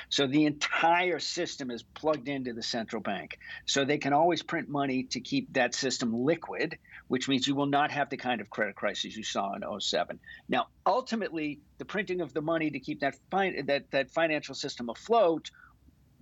So 0.10 0.28
the 0.28 0.46
entire 0.46 1.20
system 1.20 1.72
is 1.72 1.84
plugged 1.84 2.28
into 2.28 2.54
the 2.54 2.64
central 2.64 3.02
bank. 3.02 3.38
So 3.66 3.86
they 3.86 3.98
can 3.98 4.14
always 4.14 4.44
print 4.44 4.70
money 4.70 5.04
to 5.12 5.20
keep 5.20 5.54
that 5.54 5.76
system 5.76 6.14
liquid, 6.14 6.78
which 7.08 7.28
means 7.28 7.48
you 7.48 7.56
will 7.56 7.66
not 7.68 7.92
have 7.92 8.10
the 8.10 8.18
kind 8.18 8.42
of 8.42 8.50
credit 8.50 8.76
crisis 8.76 9.16
you 9.16 9.24
saw 9.24 9.54
in 9.54 9.80
07. 9.80 10.20
Now, 10.50 10.68
ultimately, 10.86 11.60
the 11.78 11.86
printing 11.86 12.22
of 12.22 12.34
the 12.34 12.42
money 12.42 12.72
to 12.72 12.80
keep 12.80 13.02
that 13.02 13.16
that 13.32 13.86
that 13.92 14.12
financial 14.12 14.56
system 14.56 14.90
afloat 14.90 15.50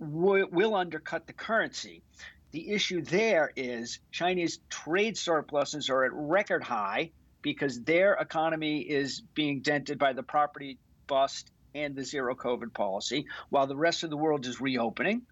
w- 0.00 0.48
will 0.50 0.74
undercut 0.74 1.26
the 1.26 1.32
currency. 1.32 2.02
The 2.52 2.70
issue 2.70 3.02
there 3.02 3.52
is 3.56 4.00
Chinese 4.12 4.60
trade 4.70 5.18
surpluses 5.18 5.90
are 5.90 6.04
at 6.04 6.12
record 6.14 6.62
high 6.62 7.12
because 7.42 7.82
their 7.82 8.14
economy 8.14 8.80
is 8.80 9.22
being 9.34 9.60
dented 9.62 9.98
by 9.98 10.12
the 10.12 10.22
property 10.22 10.78
bust 11.06 11.50
and 11.76 11.94
the 11.94 12.04
zero 12.04 12.34
COVID 12.34 12.72
policy, 12.72 13.26
while 13.50 13.66
the 13.66 13.76
rest 13.76 14.02
of 14.02 14.10
the 14.10 14.16
world 14.16 14.46
is 14.46 14.60
reopening. 14.60 15.22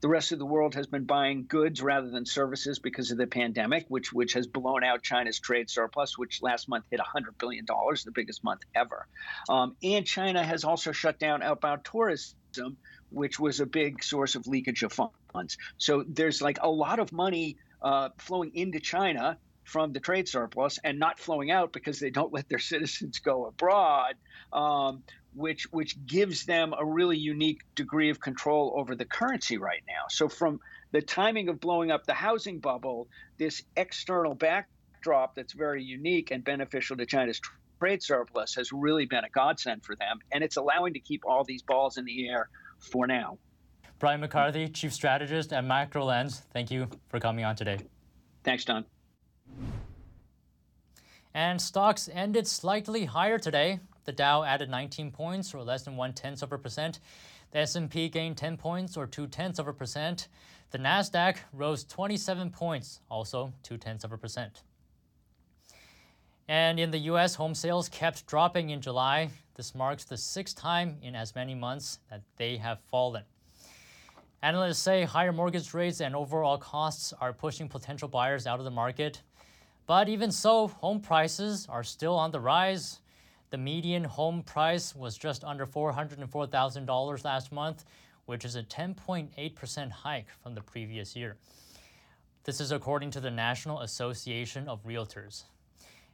The 0.00 0.08
rest 0.08 0.30
of 0.30 0.38
the 0.38 0.46
world 0.46 0.76
has 0.76 0.86
been 0.86 1.04
buying 1.04 1.46
goods 1.48 1.82
rather 1.82 2.08
than 2.08 2.26
services 2.26 2.78
because 2.78 3.10
of 3.10 3.18
the 3.18 3.26
pandemic, 3.26 3.86
which 3.88 4.12
which 4.12 4.34
has 4.34 4.46
blown 4.46 4.84
out 4.84 5.02
China's 5.02 5.40
trade 5.40 5.68
surplus, 5.68 6.16
which 6.16 6.42
last 6.42 6.68
month 6.68 6.84
hit 6.90 7.00
100 7.00 7.36
billion 7.38 7.64
dollars, 7.64 8.04
the 8.04 8.12
biggest 8.12 8.44
month 8.44 8.60
ever. 8.74 9.06
Um, 9.48 9.76
and 9.82 10.06
China 10.06 10.44
has 10.44 10.62
also 10.62 10.92
shut 10.92 11.18
down 11.18 11.42
outbound 11.42 11.84
tourism, 11.84 12.76
which 13.10 13.40
was 13.40 13.58
a 13.58 13.66
big 13.66 14.04
source 14.04 14.36
of 14.36 14.46
leakage 14.46 14.84
of 14.84 14.92
funds. 15.32 15.56
So 15.76 16.04
there's 16.06 16.40
like 16.40 16.58
a 16.60 16.70
lot 16.70 17.00
of 17.00 17.12
money 17.12 17.56
uh, 17.82 18.10
flowing 18.18 18.52
into 18.54 18.78
China 18.78 19.38
from 19.64 19.92
the 19.92 20.00
trade 20.00 20.28
surplus 20.28 20.78
and 20.84 20.98
not 20.98 21.18
flowing 21.18 21.50
out 21.50 21.72
because 21.72 21.98
they 21.98 22.10
don't 22.10 22.32
let 22.38 22.48
their 22.48 22.58
citizens 22.58 23.18
go 23.18 23.46
abroad, 23.46 24.14
um, 24.52 25.02
which 25.34 25.66
which 25.72 25.96
gives 26.06 26.46
them 26.46 26.74
a 26.78 26.84
really 26.84 27.18
unique 27.18 27.62
degree 27.74 28.10
of 28.10 28.20
control 28.20 28.72
over 28.76 28.94
the 28.94 29.04
currency 29.04 29.58
right 29.58 29.82
now. 29.86 30.04
So 30.08 30.28
from 30.28 30.60
the 30.92 31.02
timing 31.02 31.48
of 31.48 31.60
blowing 31.60 31.90
up 31.90 32.06
the 32.06 32.14
housing 32.14 32.60
bubble, 32.60 33.08
this 33.38 33.62
external 33.76 34.34
backdrop 34.34 35.34
that's 35.34 35.52
very 35.52 35.82
unique 35.82 36.30
and 36.30 36.44
beneficial 36.44 36.96
to 36.96 37.06
China's 37.06 37.40
trade 37.80 38.02
surplus 38.02 38.54
has 38.54 38.72
really 38.72 39.06
been 39.06 39.24
a 39.24 39.30
godsend 39.30 39.84
for 39.84 39.96
them, 39.96 40.18
and 40.32 40.44
it's 40.44 40.56
allowing 40.56 40.94
to 40.94 41.00
keep 41.00 41.22
all 41.26 41.44
these 41.44 41.62
balls 41.62 41.98
in 41.98 42.04
the 42.04 42.28
air 42.28 42.48
for 42.78 43.06
now. 43.06 43.38
Brian 43.98 44.20
McCarthy, 44.20 44.68
Chief 44.68 44.92
Strategist 44.92 45.52
at 45.52 45.64
MacroLens, 45.64 46.42
thank 46.52 46.70
you 46.70 46.88
for 47.08 47.20
coming 47.20 47.44
on 47.44 47.56
today. 47.56 47.78
Thanks, 48.42 48.64
Don. 48.64 48.84
And 51.32 51.60
stocks 51.60 52.08
ended 52.12 52.46
slightly 52.46 53.06
higher 53.06 53.38
today. 53.38 53.80
The 54.04 54.12
Dow 54.12 54.42
added 54.42 54.70
19 54.70 55.10
points, 55.10 55.54
or 55.54 55.62
less 55.62 55.82
than 55.82 55.96
one 55.96 56.12
tenth 56.12 56.42
of 56.42 56.52
a 56.52 56.58
percent. 56.58 57.00
The 57.50 57.60
S&P 57.60 58.08
gained 58.08 58.36
10 58.36 58.56
points, 58.56 58.96
or 58.96 59.06
two 59.06 59.26
tenths 59.26 59.58
of 59.58 59.68
a 59.68 59.72
percent. 59.72 60.28
The 60.70 60.78
Nasdaq 60.78 61.36
rose 61.52 61.84
27 61.84 62.50
points, 62.50 63.00
also 63.10 63.52
two 63.62 63.76
tenths 63.76 64.04
of 64.04 64.12
a 64.12 64.18
percent. 64.18 64.62
And 66.48 66.78
in 66.78 66.90
the 66.90 66.98
U.S., 66.98 67.36
home 67.36 67.54
sales 67.54 67.88
kept 67.88 68.26
dropping 68.26 68.70
in 68.70 68.80
July. 68.80 69.30
This 69.54 69.74
marks 69.74 70.04
the 70.04 70.16
sixth 70.16 70.56
time 70.56 70.98
in 71.00 71.14
as 71.14 71.34
many 71.34 71.54
months 71.54 72.00
that 72.10 72.22
they 72.36 72.56
have 72.58 72.80
fallen. 72.90 73.22
Analysts 74.42 74.80
say 74.80 75.04
higher 75.04 75.32
mortgage 75.32 75.72
rates 75.72 76.02
and 76.02 76.14
overall 76.14 76.58
costs 76.58 77.14
are 77.18 77.32
pushing 77.32 77.66
potential 77.66 78.08
buyers 78.08 78.46
out 78.46 78.58
of 78.58 78.66
the 78.66 78.70
market. 78.70 79.22
But 79.86 80.08
even 80.08 80.30
so, 80.30 80.68
home 80.68 81.00
prices 81.00 81.66
are 81.70 81.82
still 81.82 82.14
on 82.14 82.30
the 82.30 82.40
rise. 82.40 83.00
The 83.54 83.58
median 83.58 84.02
home 84.02 84.42
price 84.42 84.96
was 84.96 85.16
just 85.16 85.44
under 85.44 85.64
$404,000 85.64 87.24
last 87.24 87.52
month, 87.52 87.84
which 88.26 88.44
is 88.44 88.56
a 88.56 88.64
10.8% 88.64 89.90
hike 89.92 90.26
from 90.42 90.56
the 90.56 90.60
previous 90.60 91.14
year. 91.14 91.36
This 92.42 92.60
is 92.60 92.72
according 92.72 93.12
to 93.12 93.20
the 93.20 93.30
National 93.30 93.82
Association 93.82 94.68
of 94.68 94.82
Realtors. 94.82 95.44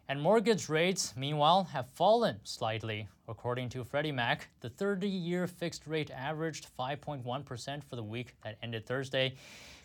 And 0.07 0.21
mortgage 0.21 0.69
rates, 0.69 1.15
meanwhile, 1.17 1.65
have 1.65 1.89
fallen 1.89 2.41
slightly. 2.45 3.09
According 3.27 3.71
to 3.71 3.85
Freddie 3.85 4.13
Mac, 4.13 4.49
the 4.61 4.69
30 4.69 5.09
year 5.09 5.47
fixed 5.47 5.87
rate 5.87 6.11
averaged 6.11 6.67
5.1% 6.79 7.83
for 7.85 7.97
the 7.97 8.03
week 8.03 8.35
that 8.45 8.59
ended 8.63 8.85
Thursday, 8.85 9.33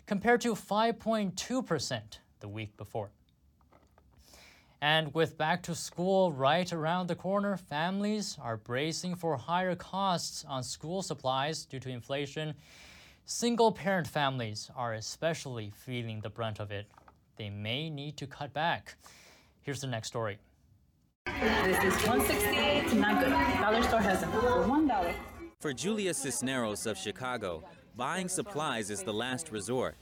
compared 0.04 0.42
to 0.42 0.54
5.2% 0.54 2.02
the 2.40 2.48
week 2.48 2.76
before. 2.76 3.12
And 4.80 5.14
with 5.14 5.38
back 5.38 5.62
to 5.64 5.74
school 5.74 6.32
right 6.32 6.70
around 6.70 7.08
the 7.08 7.14
corner, 7.14 7.56
families 7.56 8.36
are 8.42 8.56
bracing 8.56 9.14
for 9.14 9.36
higher 9.36 9.74
costs 9.74 10.44
on 10.46 10.62
school 10.62 11.02
supplies 11.02 11.64
due 11.64 11.80
to 11.80 11.88
inflation. 11.88 12.54
Single 13.24 13.72
parent 13.72 14.06
families 14.06 14.70
are 14.76 14.92
especially 14.92 15.72
feeling 15.74 16.20
the 16.20 16.30
brunt 16.30 16.60
of 16.60 16.70
it. 16.70 16.86
They 17.36 17.50
may 17.50 17.90
need 17.90 18.16
to 18.18 18.26
cut 18.26 18.52
back. 18.52 18.96
Here's 19.62 19.80
the 19.80 19.86
next 19.86 20.08
story. 20.08 20.38
This 21.26 21.82
is 21.82 22.06
168 22.06 22.94
not 22.94 23.24
good. 23.24 23.32
Dollar 23.60 23.82
store 23.82 24.00
has 24.00 24.20
them 24.20 24.30
for 24.30 24.38
$1. 24.40 25.14
For 25.58 25.72
Julia 25.72 26.14
Cisneros 26.14 26.86
of 26.86 26.96
Chicago, 26.96 27.64
buying 27.96 28.28
supplies 28.28 28.90
is 28.90 29.02
the 29.02 29.12
last 29.12 29.50
resort. 29.50 29.96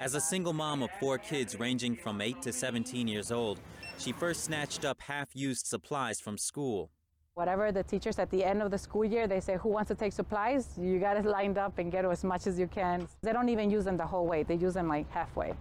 As 0.00 0.14
a 0.14 0.20
single 0.20 0.54
mom 0.54 0.82
of 0.82 0.90
four 0.98 1.18
kids 1.18 1.60
ranging 1.60 1.94
from 1.94 2.22
8 2.22 2.40
to 2.40 2.54
17 2.54 3.06
years 3.06 3.30
old, 3.30 3.60
she 3.98 4.12
first 4.12 4.44
snatched 4.44 4.86
up 4.86 4.98
half-used 4.98 5.66
supplies 5.66 6.18
from 6.18 6.38
school. 6.38 6.90
Whatever 7.34 7.70
the 7.70 7.82
teachers 7.82 8.18
at 8.18 8.30
the 8.30 8.42
end 8.42 8.62
of 8.62 8.70
the 8.70 8.78
school 8.78 9.04
year, 9.04 9.28
they 9.28 9.40
say, 9.40 9.58
who 9.58 9.68
wants 9.68 9.88
to 9.88 9.94
take 9.94 10.14
supplies? 10.14 10.70
You 10.80 10.98
got 10.98 11.18
it 11.18 11.26
lined 11.26 11.58
up 11.58 11.76
and 11.76 11.92
get 11.92 12.06
as 12.06 12.24
much 12.24 12.46
as 12.46 12.58
you 12.58 12.66
can. 12.66 13.06
They 13.20 13.34
don't 13.34 13.50
even 13.50 13.70
use 13.70 13.84
them 13.84 13.98
the 13.98 14.06
whole 14.06 14.26
way. 14.26 14.42
They 14.42 14.54
use 14.54 14.72
them 14.72 14.88
like 14.88 15.10
halfway 15.10 15.52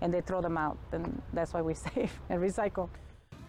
and 0.00 0.14
they 0.14 0.20
throw 0.20 0.40
them 0.40 0.56
out. 0.56 0.78
And 0.92 1.20
that's 1.32 1.52
why 1.52 1.62
we 1.62 1.74
save 1.88 2.12
and 2.30 2.40
recycle. 2.40 2.88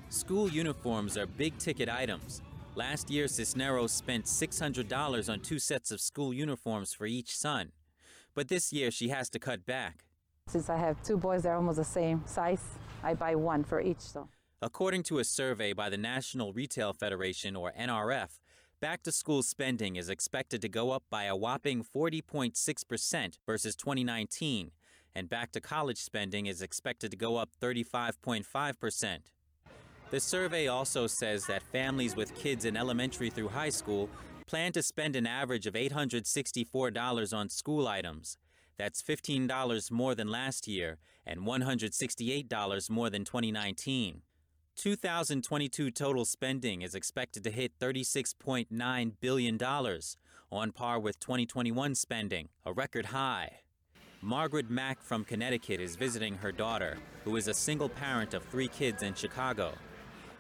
School 0.10 0.50
uniforms 0.50 1.15
are 1.15 1.27
big 1.27 1.60
ticket 1.60 1.89
items. 1.89 2.41
Last 2.74 3.12
year, 3.12 3.27
Cisneros 3.27 3.91
spent 3.91 4.25
$600 4.25 5.32
on 5.32 5.41
two 5.41 5.60
sets 5.60 5.91
of 5.91 6.01
school 6.01 6.34
uniforms 6.34 6.91
for 6.91 7.06
each 7.06 7.38
son. 7.38 7.72
But 8.34 8.48
this 8.48 8.74
year, 8.74 8.89
she 8.89 9.10
has 9.10 9.29
to 9.29 9.38
cut 9.38 9.63
back. 9.68 10.06
Since 10.50 10.68
I 10.68 10.77
have 10.77 11.01
two 11.03 11.15
boys, 11.15 11.44
they're 11.44 11.53
almost 11.53 11.77
the 11.77 11.84
same 11.84 12.24
size. 12.25 12.63
I 13.03 13.13
buy 13.13 13.36
one 13.36 13.63
for 13.63 13.79
each, 13.79 14.00
so. 14.00 14.27
According 14.63 15.03
to 15.03 15.20
a 15.20 15.24
survey 15.24 15.74
by 15.74 15.89
the 15.89 15.98
National 15.98 16.53
Retail 16.53 16.91
Federation, 16.91 17.56
or 17.56 17.72
NRF, 17.79 18.39
back 18.82 19.03
to 19.03 19.12
school 19.12 19.44
spending 19.44 19.96
is 19.96 20.10
expected 20.10 20.60
to 20.63 20.68
go 20.68 20.89
up 20.89 21.03
by 21.12 21.25
a 21.25 21.36
whopping 21.36 21.84
40.6% 21.84 23.38
versus 23.46 23.75
2019, 23.75 24.72
and 25.13 25.29
back 25.29 25.51
to 25.51 25.62
college 25.62 26.00
spending 26.00 26.48
is 26.48 26.63
expected 26.63 27.12
to 27.12 27.18
go 27.18 27.38
up 27.38 27.51
35.5%. 27.62 29.18
The 30.10 30.20
survey 30.20 30.68
also 30.68 31.06
says 31.06 31.46
that 31.46 31.62
families 31.62 32.15
with 32.15 32.34
kids 32.34 32.65
in 32.65 32.75
elementary 32.75 33.29
through 33.29 33.50
high 33.50 33.70
school 33.70 34.10
plan 34.48 34.72
to 34.72 34.82
spend 34.82 35.15
an 35.15 35.27
average 35.27 35.68
of 35.68 35.75
$864 35.75 37.38
on 37.38 37.50
school 37.50 37.88
items. 37.88 38.36
That's 38.79 39.03
$15 39.03 39.91
more 39.91 40.15
than 40.15 40.29
last 40.29 40.65
year 40.65 41.00
and 41.27 41.41
$168 41.41 42.89
more 42.89 43.09
than 43.09 43.25
2019. 43.25 44.21
2022 44.77 45.91
total 45.91 46.24
spending 46.24 46.81
is 46.81 46.95
expected 46.95 47.43
to 47.43 47.51
hit 47.51 47.77
$36.9 47.77 49.12
billion, 49.19 49.62
on 50.51 50.71
par 50.71 50.98
with 50.98 51.19
2021 51.19 51.93
spending, 51.93 52.48
a 52.65 52.71
record 52.71 53.07
high. 53.07 53.59
Margaret 54.21 54.69
Mack 54.69 55.01
from 55.01 55.25
Connecticut 55.25 55.81
is 55.81 55.98
visiting 55.98 56.36
her 56.36 56.53
daughter, 56.53 56.98
who 57.25 57.36
is 57.36 57.50
a 57.50 57.53
single 57.53 57.89
parent 57.89 58.33
of 58.33 58.45
three 58.45 58.69
kids 58.69 59.03
in 59.03 59.13
Chicago. 59.13 59.74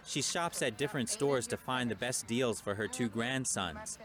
She 0.05 0.21
shops 0.21 0.61
at 0.61 0.77
different 0.77 1.09
stores 1.09 1.45
to 1.47 1.57
find 1.57 1.91
the 1.91 1.95
best 1.95 2.25
deals 2.25 2.61
for 2.61 2.73
her 2.75 2.87
two 2.87 3.09
grandsons. 3.09 3.99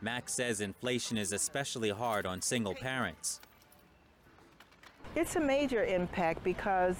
Mack 0.00 0.28
says 0.28 0.60
inflation 0.60 1.18
is 1.18 1.32
especially 1.32 1.90
hard 1.90 2.24
on 2.24 2.40
single 2.40 2.76
parents. 2.76 3.40
It's 5.16 5.36
a 5.36 5.40
major 5.40 5.84
impact 5.84 6.44
because 6.44 6.96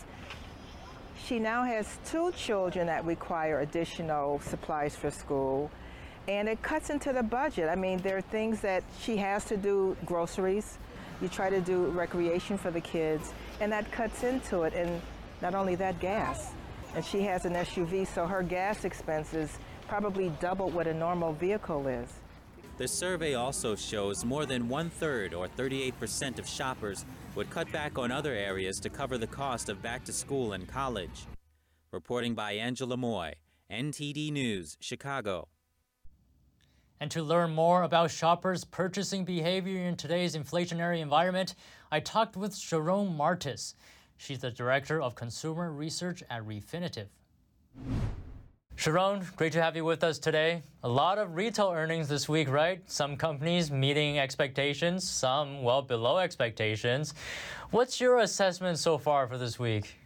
she 1.25 1.38
now 1.38 1.64
has 1.64 1.99
two 2.07 2.33
children 2.33 2.87
that 2.87 3.05
require 3.05 3.61
additional 3.61 4.40
supplies 4.40 4.97
for 4.97 5.11
school, 5.11 5.71
and 6.29 6.49
it 6.49 6.62
cuts 6.62 6.90
into 6.90 7.12
the 7.12 7.23
budget. 7.23 7.69
I 7.69 7.75
mean, 7.76 7.99
there 7.99 8.17
are 8.17 8.23
things 8.23 8.61
that 8.61 8.83
she 9.00 9.17
has 9.19 9.45
to 9.47 9.57
do 9.57 9.97
groceries, 10.07 10.79
you 11.21 11.29
try 11.29 11.50
to 11.50 11.61
do 11.61 11.87
recreation 11.87 12.57
for 12.57 12.71
the 12.71 12.81
kids, 12.81 13.33
and 13.61 13.71
that 13.73 13.90
cuts 13.93 14.25
into 14.25 14.62
it, 14.62 14.75
and 14.75 15.00
not 15.43 15.55
only 15.55 15.75
that, 15.76 16.00
gas 16.00 16.52
and 16.95 17.05
she 17.05 17.23
has 17.23 17.45
an 17.45 17.55
SUV, 17.55 18.07
so 18.07 18.26
her 18.26 18.43
gas 18.43 18.85
expenses 18.85 19.59
probably 19.88 20.31
double 20.40 20.71
what 20.71 20.87
a 20.87 20.95
normal 20.95 21.33
vehicle 21.33 21.87
is. 21.87 22.09
The 22.79 22.88
survey 22.88 23.35
also 23.35 23.76
shows 23.76 24.25
more 24.25 24.47
than 24.47 24.69
one 24.69 24.90
third, 24.90 25.35
or 25.35 25.49
38% 25.49 26.38
of 26.38 26.49
shoppers, 26.49 27.05
would 27.34 27.50
cut 27.50 27.70
back 27.72 27.99
on 27.99 28.10
other 28.10 28.32
areas 28.32 28.80
to 28.80 28.90
cover 28.90 29.18
the 29.18 29.26
cost 29.26 29.68
of 29.68 29.82
back 29.82 30.04
to 30.04 30.12
school 30.12 30.52
and 30.52 30.68
college. 30.68 31.26
Reporting 31.92 32.34
by 32.34 32.52
Angela 32.52 32.96
Moy, 32.96 33.34
NTD 33.70 34.32
News, 34.32 34.76
Chicago. 34.80 35.49
And 37.00 37.10
to 37.12 37.22
learn 37.22 37.54
more 37.54 37.82
about 37.82 38.10
shoppers' 38.10 38.64
purchasing 38.64 39.25
behavior 39.25 39.80
in 39.87 39.96
today's 39.96 40.37
inflationary 40.37 41.00
environment, 41.00 41.54
I 41.90 42.00
talked 42.00 42.37
with 42.37 42.52
Jharonne 42.52 43.16
Martis. 43.16 43.75
She's 44.18 44.40
the 44.40 44.50
Director 44.50 45.00
of 45.00 45.14
Consumer 45.14 45.72
Research 45.72 46.22
at 46.28 46.46
Refinitiv. 46.46 47.06
Jharonne, 48.80 49.37
great 49.37 49.52
to 49.52 49.62
have 49.62 49.76
you 49.76 49.84
with 49.84 50.02
us 50.02 50.18
today. 50.18 50.62
A 50.84 50.88
lot 50.88 51.18
of 51.18 51.37
retail 51.37 51.70
earnings 51.70 52.08
this 52.08 52.30
week, 52.30 52.49
right? 52.49 52.80
Some 52.90 53.14
companies 53.14 53.70
meeting 53.70 54.18
expectations, 54.18 55.06
some 55.06 55.62
well 55.62 55.82
below 55.82 56.16
expectations. 56.16 57.12
What's 57.72 58.00
your 58.00 58.20
assessment 58.20 58.78
so 58.78 58.96
far 58.96 59.28
for 59.28 59.37
this 59.37 59.58
week? 59.58 59.96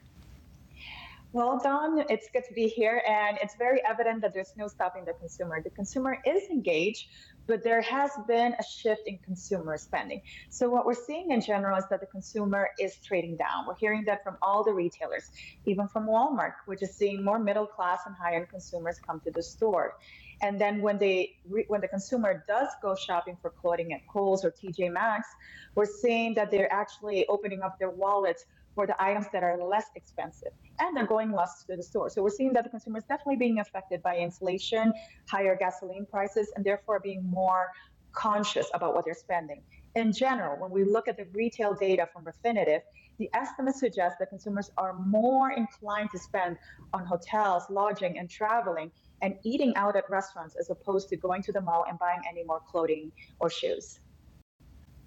Well, 1.32 1.60
Don, 1.62 2.04
it's 2.08 2.28
good 2.32 2.42
to 2.48 2.52
be 2.52 2.66
here, 2.66 3.00
and 3.08 3.38
it's 3.40 3.54
very 3.54 3.80
evident 3.88 4.20
that 4.22 4.34
there's 4.34 4.54
no 4.56 4.66
stopping 4.66 5.04
the 5.04 5.12
consumer. 5.12 5.62
The 5.62 5.70
consumer 5.70 6.18
is 6.26 6.50
engaged, 6.50 7.06
but 7.46 7.62
there 7.62 7.80
has 7.82 8.10
been 8.26 8.54
a 8.58 8.62
shift 8.62 9.02
in 9.06 9.18
consumer 9.18 9.76
spending. 9.76 10.20
So 10.48 10.68
what 10.68 10.86
we're 10.86 10.94
seeing 10.94 11.30
in 11.30 11.40
general 11.40 11.76
is 11.78 11.84
that 11.90 12.00
the 12.00 12.06
consumer 12.06 12.70
is 12.78 12.96
trading 13.04 13.36
down. 13.36 13.66
We're 13.66 13.76
hearing 13.76 14.04
that 14.06 14.22
from 14.24 14.36
all 14.42 14.64
the 14.64 14.72
retailers, 14.72 15.30
even 15.66 15.88
from 15.88 16.06
Walmart, 16.06 16.54
which 16.66 16.82
is 16.82 16.94
seeing 16.94 17.24
more 17.24 17.38
middle 17.38 17.66
class 17.66 18.00
and 18.06 18.14
high 18.14 18.36
end 18.36 18.48
consumers 18.48 18.98
come 19.04 19.20
to 19.20 19.30
the 19.30 19.42
store. 19.42 19.94
And 20.42 20.60
then 20.60 20.82
when 20.82 20.98
they 20.98 21.36
when 21.68 21.80
the 21.80 21.88
consumer 21.88 22.44
does 22.48 22.68
go 22.82 22.94
shopping 22.94 23.36
for 23.40 23.50
clothing 23.50 23.92
at 23.92 24.06
Kohl's 24.08 24.44
or 24.44 24.50
TJ 24.50 24.92
Maxx, 24.92 25.28
we're 25.74 25.86
seeing 25.86 26.34
that 26.34 26.50
they're 26.50 26.72
actually 26.72 27.26
opening 27.28 27.62
up 27.62 27.78
their 27.78 27.90
wallets 27.90 28.44
for 28.74 28.86
the 28.86 29.02
items 29.02 29.26
that 29.32 29.42
are 29.42 29.56
less 29.62 29.86
expensive 29.94 30.52
and 30.80 30.96
they're 30.96 31.06
going 31.06 31.32
less 31.32 31.64
to 31.68 31.76
the 31.76 31.82
store. 31.82 32.10
So 32.10 32.22
we're 32.22 32.30
seeing 32.30 32.52
that 32.54 32.64
the 32.64 32.70
consumer 32.70 32.98
is 32.98 33.04
definitely 33.04 33.36
being 33.36 33.60
affected 33.60 34.02
by 34.02 34.16
inflation, 34.16 34.92
higher 35.28 35.56
gasoline 35.56 36.06
prices, 36.06 36.52
and 36.56 36.64
therefore 36.64 37.00
being 37.00 37.24
more 37.24 37.68
conscious 38.12 38.66
about 38.74 38.94
what 38.94 39.04
they're 39.04 39.14
spending. 39.14 39.62
In 39.94 40.12
general, 40.12 40.60
when 40.60 40.70
we 40.70 40.84
look 40.84 41.08
at 41.08 41.16
the 41.16 41.26
retail 41.32 41.74
data 41.74 42.08
from 42.12 42.24
Refinitiv, 42.24 42.80
the 43.18 43.30
estimates 43.32 43.78
suggest 43.78 44.16
that 44.18 44.28
consumers 44.28 44.70
are 44.76 44.94
more 44.94 45.52
inclined 45.52 46.10
to 46.10 46.18
spend 46.18 46.56
on 46.92 47.04
hotels, 47.04 47.64
lodging, 47.70 48.18
and 48.18 48.28
traveling 48.28 48.90
and 49.22 49.34
eating 49.44 49.74
out 49.76 49.96
at 49.96 50.08
restaurants 50.10 50.56
as 50.58 50.70
opposed 50.70 51.08
to 51.08 51.16
going 51.16 51.42
to 51.42 51.52
the 51.52 51.60
mall 51.60 51.84
and 51.88 51.98
buying 51.98 52.20
any 52.28 52.42
more 52.44 52.60
clothing 52.68 53.12
or 53.38 53.48
shoes. 53.48 54.00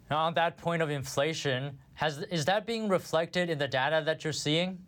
Now, 0.09 0.19
on 0.19 0.33
that 0.35 0.57
point 0.57 0.81
of 0.81 0.89
inflation, 0.89 1.77
has 1.95 2.19
is 2.31 2.45
that 2.45 2.65
being 2.65 2.87
reflected 2.87 3.49
in 3.49 3.57
the 3.57 3.67
data 3.67 4.01
that 4.05 4.23
you're 4.23 4.33
seeing? 4.33 4.79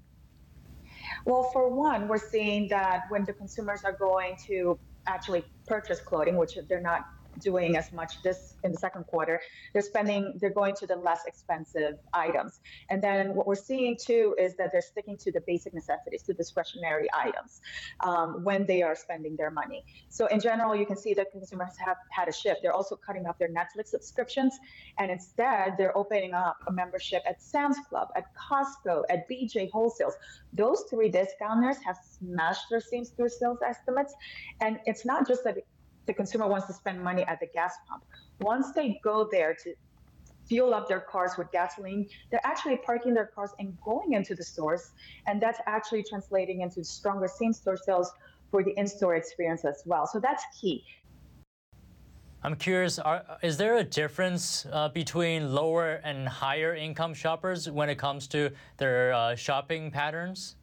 Well, 1.25 1.49
for 1.51 1.69
one, 1.69 2.07
we're 2.07 2.17
seeing 2.17 2.69
that 2.69 3.03
when 3.09 3.25
the 3.25 3.33
consumers 3.33 3.83
are 3.83 3.93
going 3.93 4.37
to 4.47 4.79
actually 5.07 5.43
purchase 5.67 5.99
clothing, 5.99 6.37
which 6.37 6.57
they're 6.67 6.79
not 6.79 7.07
doing 7.39 7.77
as 7.77 7.91
much 7.91 8.21
this 8.23 8.55
in 8.63 8.71
the 8.71 8.77
second 8.77 9.05
quarter. 9.05 9.41
They're 9.73 9.81
spending, 9.81 10.37
they're 10.39 10.49
going 10.49 10.75
to 10.75 10.87
the 10.87 10.95
less 10.95 11.21
expensive 11.25 11.95
items. 12.13 12.59
And 12.89 13.01
then 13.01 13.35
what 13.35 13.47
we're 13.47 13.55
seeing 13.55 13.97
too 13.97 14.35
is 14.37 14.55
that 14.57 14.71
they're 14.71 14.81
sticking 14.81 15.17
to 15.17 15.31
the 15.31 15.41
basic 15.41 15.73
necessities, 15.73 16.23
to 16.23 16.33
discretionary 16.33 17.07
items 17.13 17.61
um, 18.01 18.43
when 18.43 18.65
they 18.65 18.81
are 18.81 18.95
spending 18.95 19.35
their 19.35 19.51
money. 19.51 19.83
So 20.09 20.27
in 20.27 20.39
general, 20.39 20.75
you 20.75 20.85
can 20.85 20.97
see 20.97 21.13
that 21.15 21.31
consumers 21.31 21.73
have 21.85 21.97
had 22.11 22.27
a 22.27 22.33
shift. 22.33 22.59
They're 22.61 22.73
also 22.73 22.95
cutting 22.95 23.25
off 23.25 23.37
their 23.37 23.49
Netflix 23.49 23.87
subscriptions, 23.87 24.57
and 24.97 25.11
instead 25.11 25.75
they're 25.77 25.97
opening 25.97 26.33
up 26.33 26.57
a 26.67 26.71
membership 26.71 27.23
at 27.27 27.41
Sam's 27.41 27.77
Club, 27.87 28.09
at 28.15 28.25
Costco, 28.35 29.03
at 29.09 29.29
BJ 29.29 29.69
Wholesales. 29.71 30.13
Those 30.53 30.83
three 30.89 31.09
discounters 31.09 31.77
have 31.85 31.97
smashed 32.17 32.65
their 32.69 32.81
same-store 32.81 33.29
sales 33.29 33.59
estimates, 33.65 34.13
and 34.61 34.79
it's 34.85 35.05
not 35.05 35.27
just 35.27 35.43
that 35.43 35.57
the 36.09 36.13
consumer 36.15 36.47
wants 36.47 36.65
to 36.65 36.73
spend 36.73 36.99
money 36.99 37.23
at 37.25 37.39
the 37.39 37.45
gas 37.53 37.75
pump. 37.87 38.03
Once 38.41 38.71
they 38.73 38.99
go 39.03 39.29
there 39.31 39.55
to 39.63 39.75
fuel 40.47 40.73
up 40.73 40.87
their 40.87 40.99
cars 40.99 41.33
with 41.37 41.51
gasoline, 41.51 42.09
they're 42.31 42.43
actually 42.43 42.77
parking 42.77 43.13
their 43.13 43.27
cars 43.27 43.51
and 43.59 43.77
going 43.85 44.13
into 44.13 44.33
the 44.33 44.43
stores. 44.43 44.91
And 45.27 45.39
that's 45.39 45.59
actually 45.67 46.01
translating 46.01 46.61
into 46.61 46.83
stronger 46.83 47.27
same 47.27 47.53
store 47.53 47.77
sales 47.77 48.11
for 48.49 48.63
the 48.63 48.71
in 48.71 48.87
store 48.87 49.15
experience 49.17 49.63
as 49.65 49.83
well. 49.85 50.07
So 50.07 50.19
that's 50.19 50.43
key. 50.59 50.83
I'm 52.41 52.55
curious, 52.55 52.97
are, 52.97 53.23
is 53.43 53.57
there 53.57 53.77
a 53.77 53.83
difference 53.83 54.65
uh, 54.71 54.89
between 54.89 55.53
lower 55.53 56.01
and 56.03 56.27
higher 56.27 56.73
income 56.73 57.13
shoppers 57.13 57.69
when 57.69 57.87
it 57.87 57.99
comes 57.99 58.27
to 58.29 58.49
their 58.77 59.13
uh, 59.13 59.35
shopping 59.35 59.91
patterns? 59.91 60.55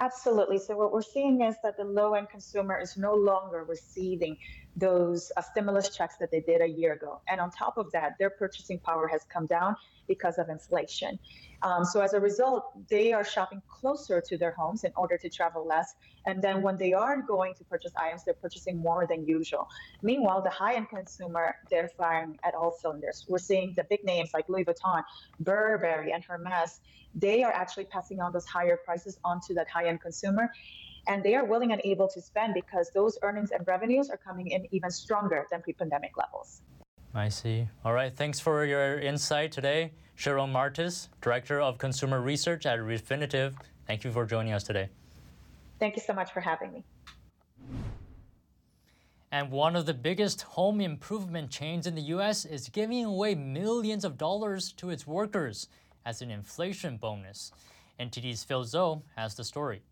Absolutely. 0.00 0.58
So 0.58 0.76
what 0.76 0.92
we're 0.92 1.02
seeing 1.02 1.40
is 1.42 1.56
that 1.62 1.76
the 1.76 1.84
low-end 1.84 2.28
consumer 2.30 2.78
is 2.78 2.96
no 2.96 3.14
longer 3.14 3.64
receiving 3.64 4.36
those 4.76 5.32
uh, 5.36 5.42
stimulus 5.42 5.96
checks 5.96 6.16
that 6.18 6.30
they 6.30 6.40
did 6.40 6.60
a 6.60 6.66
year 6.66 6.92
ago. 6.92 7.20
And 7.28 7.40
on 7.40 7.50
top 7.50 7.78
of 7.78 7.90
that, 7.92 8.16
their 8.18 8.30
purchasing 8.30 8.78
power 8.78 9.08
has 9.08 9.22
come 9.32 9.46
down 9.46 9.76
because 10.06 10.38
of 10.38 10.48
inflation. 10.48 11.18
Um, 11.62 11.84
so 11.84 12.00
as 12.00 12.12
a 12.14 12.20
result, 12.20 12.88
they 12.88 13.12
are 13.12 13.24
shopping 13.24 13.60
closer 13.68 14.20
to 14.20 14.38
their 14.38 14.52
homes 14.52 14.84
in 14.84 14.92
order 14.96 15.18
to 15.18 15.28
travel 15.28 15.66
less. 15.66 15.94
And 16.26 16.40
then 16.40 16.62
when 16.62 16.76
they 16.76 16.92
are 16.92 17.20
going 17.20 17.54
to 17.54 17.64
purchase 17.64 17.92
items, 17.96 18.24
they're 18.24 18.34
purchasing 18.34 18.78
more 18.78 19.06
than 19.06 19.26
usual. 19.26 19.68
Meanwhile, 20.02 20.42
the 20.42 20.50
high-end 20.50 20.88
consumer, 20.88 21.56
they're 21.70 21.90
firing 21.96 22.38
at 22.44 22.54
all 22.54 22.72
cylinders. 22.80 23.26
We're 23.28 23.38
seeing 23.38 23.74
the 23.76 23.84
big 23.84 24.04
names 24.04 24.30
like 24.32 24.48
Louis 24.48 24.64
Vuitton, 24.64 25.02
Burberry, 25.40 26.12
and 26.12 26.24
Hermes. 26.24 26.80
They 27.14 27.42
are 27.42 27.52
actually 27.52 27.86
passing 27.86 28.20
on 28.20 28.32
those 28.32 28.46
higher 28.46 28.78
prices 28.84 29.18
onto 29.24 29.52
that 29.54 29.68
high-end 29.68 30.00
consumer 30.00 30.50
and 31.08 31.22
they 31.22 31.34
are 31.34 31.44
willing 31.44 31.72
and 31.72 31.80
able 31.84 32.06
to 32.06 32.20
spend 32.20 32.54
because 32.54 32.90
those 32.90 33.18
earnings 33.22 33.50
and 33.50 33.66
revenues 33.66 34.10
are 34.10 34.18
coming 34.18 34.48
in 34.48 34.66
even 34.70 34.90
stronger 34.90 35.46
than 35.50 35.62
pre-pandemic 35.62 36.16
levels. 36.16 36.60
I 37.14 37.30
see. 37.30 37.66
All 37.84 37.94
right. 37.94 38.14
Thanks 38.14 38.38
for 38.38 38.64
your 38.66 38.98
insight 39.00 39.50
today, 39.50 39.92
Jharonne 40.18 40.52
Martis, 40.52 41.08
Director 41.22 41.60
of 41.60 41.78
Consumer 41.78 42.20
Research 42.20 42.66
at 42.66 42.78
Refinitiv. 42.78 43.54
Thank 43.86 44.04
you 44.04 44.12
for 44.12 44.26
joining 44.26 44.52
us 44.52 44.62
today. 44.62 44.90
Thank 45.80 45.96
you 45.96 46.02
so 46.02 46.12
much 46.12 46.32
for 46.32 46.40
having 46.40 46.72
me. 46.72 46.84
And 49.32 49.50
one 49.50 49.76
of 49.76 49.86
the 49.86 49.94
biggest 49.94 50.42
home 50.42 50.80
improvement 50.80 51.50
chains 51.50 51.86
in 51.86 51.94
the 51.94 52.02
U.S. 52.02 52.44
is 52.44 52.68
giving 52.68 53.04
away 53.04 53.34
millions 53.34 54.04
of 54.04 54.16
dollars 54.16 54.72
to 54.74 54.90
its 54.90 55.06
workers 55.06 55.68
as 56.04 56.22
an 56.22 56.30
inflation 56.30 56.96
bonus. 56.96 57.52
NTD's 58.00 58.44
Phil 58.44 58.64
Zhou 58.64 59.02
has 59.16 59.34
the 59.34 59.44
story. 59.44 59.82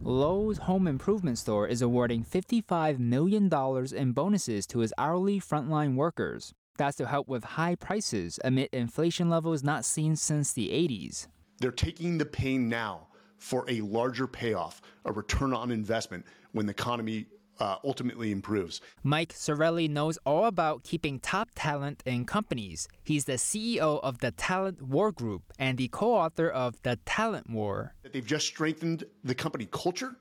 Lowe's 0.00 0.58
Home 0.58 0.88
Improvement 0.88 1.38
Store 1.38 1.68
is 1.68 1.80
awarding 1.80 2.24
$55 2.24 2.98
million 2.98 3.48
in 3.94 4.12
bonuses 4.12 4.66
to 4.66 4.82
its 4.82 4.92
hourly 4.98 5.40
frontline 5.40 5.94
workers. 5.94 6.52
That's 6.76 6.96
to 6.96 7.06
help 7.06 7.28
with 7.28 7.44
high 7.44 7.76
prices 7.76 8.40
amid 8.44 8.70
inflation 8.72 9.30
levels 9.30 9.62
not 9.62 9.84
seen 9.84 10.16
since 10.16 10.52
the 10.52 10.68
80s. 10.70 11.28
They're 11.60 11.70
taking 11.70 12.18
the 12.18 12.24
pain 12.24 12.68
now 12.68 13.06
for 13.38 13.64
a 13.68 13.80
larger 13.80 14.26
payoff, 14.26 14.82
a 15.04 15.12
return 15.12 15.52
on 15.52 15.70
investment 15.70 16.26
when 16.50 16.66
the 16.66 16.72
economy 16.72 17.26
uh, 17.62 17.76
ultimately 17.84 18.32
improves. 18.32 18.80
Mike 19.04 19.32
Sarraille 19.32 19.88
knows 19.88 20.18
all 20.26 20.46
about 20.46 20.82
keeping 20.82 21.20
top 21.20 21.48
talent 21.54 22.02
in 22.04 22.24
companies. 22.24 22.88
He's 23.04 23.26
the 23.26 23.34
CEO 23.34 24.00
of 24.02 24.18
the 24.18 24.32
Talent 24.32 24.82
War 24.82 25.12
Group 25.12 25.44
and 25.60 25.78
the 25.78 25.86
co 25.86 26.12
author 26.12 26.48
of 26.48 26.82
The 26.82 26.98
Talent 27.06 27.48
War. 27.48 27.94
They've 28.12 28.26
just 28.26 28.48
strengthened 28.48 29.04
the 29.22 29.36
company 29.36 29.68
culture, 29.70 30.16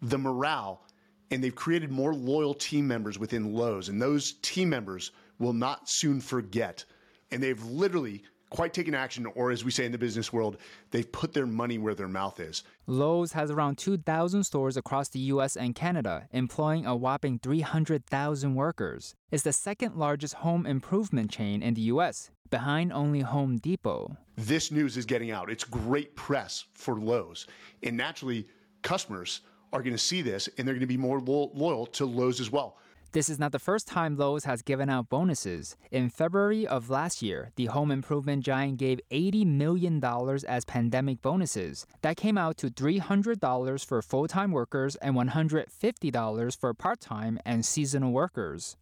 the 0.00 0.18
morale, 0.18 0.84
and 1.30 1.42
they've 1.42 1.54
created 1.54 1.92
more 1.92 2.14
loyal 2.14 2.52
team 2.52 2.88
members 2.88 3.16
within 3.16 3.54
Lowe's. 3.54 3.88
And 3.88 4.02
those 4.02 4.32
team 4.42 4.68
members 4.68 5.12
will 5.38 5.52
not 5.52 5.88
soon 5.88 6.20
forget. 6.20 6.84
And 7.30 7.40
they've 7.40 7.62
literally 7.62 8.24
quite 8.52 8.74
taken 8.74 8.94
action, 8.94 9.24
or 9.34 9.50
as 9.50 9.64
we 9.64 9.70
say 9.70 9.86
in 9.86 9.92
the 9.92 9.98
business 9.98 10.30
world, 10.30 10.58
they've 10.90 11.10
put 11.10 11.32
their 11.32 11.46
money 11.46 11.78
where 11.78 11.94
their 11.94 12.06
mouth 12.06 12.38
is. 12.38 12.62
Lowe's 12.86 13.32
has 13.32 13.50
around 13.50 13.78
2,000 13.78 14.44
stores 14.44 14.76
across 14.76 15.08
the 15.08 15.18
U.S. 15.20 15.56
and 15.56 15.74
Canada, 15.74 16.28
employing 16.32 16.84
a 16.84 16.94
whopping 16.94 17.38
300,000 17.38 18.54
workers. 18.54 19.14
It's 19.30 19.42
the 19.42 19.54
second 19.54 19.96
largest 19.96 20.34
home 20.34 20.66
improvement 20.66 21.30
chain 21.30 21.62
in 21.62 21.72
the 21.74 21.80
U.S., 21.82 22.30
behind 22.50 22.92
only 22.92 23.20
Home 23.20 23.56
Depot. 23.56 24.18
This 24.36 24.70
news 24.70 24.98
is 24.98 25.06
getting 25.06 25.30
out. 25.30 25.50
It's 25.50 25.64
great 25.64 26.14
press 26.14 26.66
for 26.74 27.00
Lowe's. 27.00 27.46
And 27.82 27.96
naturally, 27.96 28.46
customers 28.82 29.40
are 29.72 29.80
going 29.80 29.94
to 29.94 29.98
see 29.98 30.20
this 30.20 30.50
and 30.58 30.68
they're 30.68 30.74
going 30.74 30.80
to 30.80 30.86
be 30.86 30.98
more 30.98 31.20
loyal 31.20 31.86
to 31.86 32.04
Lowe's 32.04 32.40
as 32.40 32.52
well. 32.52 32.76
This 33.12 33.28
is 33.28 33.38
not 33.38 33.52
the 33.52 33.58
first 33.58 33.86
time 33.86 34.16
Lowe's 34.16 34.44
has 34.44 34.62
given 34.62 34.88
out 34.88 35.10
bonuses. 35.10 35.76
In 35.90 36.08
February 36.08 36.66
of 36.66 36.88
last 36.88 37.20
year, 37.20 37.50
the 37.56 37.66
home 37.66 37.90
improvement 37.90 38.42
giant 38.42 38.78
gave 38.78 39.00
$80 39.10 39.44
million 39.46 40.02
as 40.48 40.64
pandemic 40.64 41.20
bonuses. 41.20 41.86
That 42.00 42.16
came 42.16 42.38
out 42.38 42.56
to 42.58 42.70
$300 42.70 43.84
for 43.84 44.00
full 44.00 44.28
time 44.28 44.50
workers 44.50 44.96
and 44.96 45.14
$150 45.14 46.58
for 46.58 46.72
part 46.72 47.00
time 47.00 47.38
and 47.44 47.66
seasonal 47.66 48.12
workers. 48.12 48.78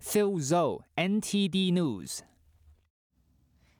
Phil 0.00 0.32
Zhou, 0.32 0.80
NTD 0.98 1.72
News. 1.72 2.24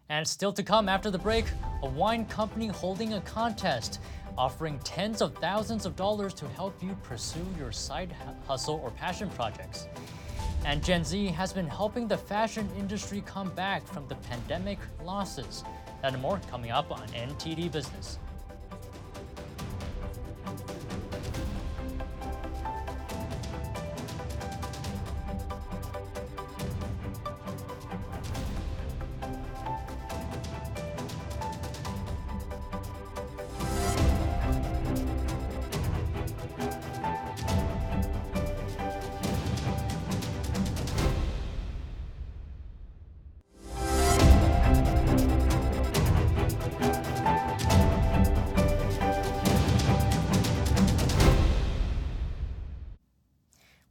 And 0.09 0.29
still 0.29 0.53
to 0.53 0.63
come 0.63 0.89
after 0.89 1.11
the 1.11 1.19
break, 1.19 1.47
a 1.83 1.89
wine 1.89 2.27
company 2.27 2.69
holding 2.69 3.15
a 3.15 3.21
contest 3.23 3.99
offering 4.37 4.79
tens 4.81 5.23
of 5.23 5.35
thousands 5.37 5.87
of 5.87 5.97
dollars 5.97 6.35
to 6.35 6.49
help 6.49 6.83
you 6.83 6.97
pursue 7.03 7.47
your 7.59 7.73
side 7.73 8.15
hustle 8.47 8.81
or 8.83 8.91
passion 8.91 9.31
projects. 9.31 9.89
And 10.65 10.83
Gen 10.83 11.05
Z 11.05 11.27
has 11.27 11.53
been 11.53 11.67
helping 11.67 12.09
the 12.09 12.17
fashion 12.17 12.69
industry 12.79 13.23
come 13.27 13.51
back 13.51 13.87
from 13.87 14.09
the 14.09 14.15
pandemic 14.17 14.79
losses. 15.05 15.63
That 16.03 16.13
and 16.13 16.23
more 16.23 16.41
coming 16.51 16.71
up 16.71 16.91
on 16.91 17.07
NTD 17.09 17.71
Business. 17.73 18.19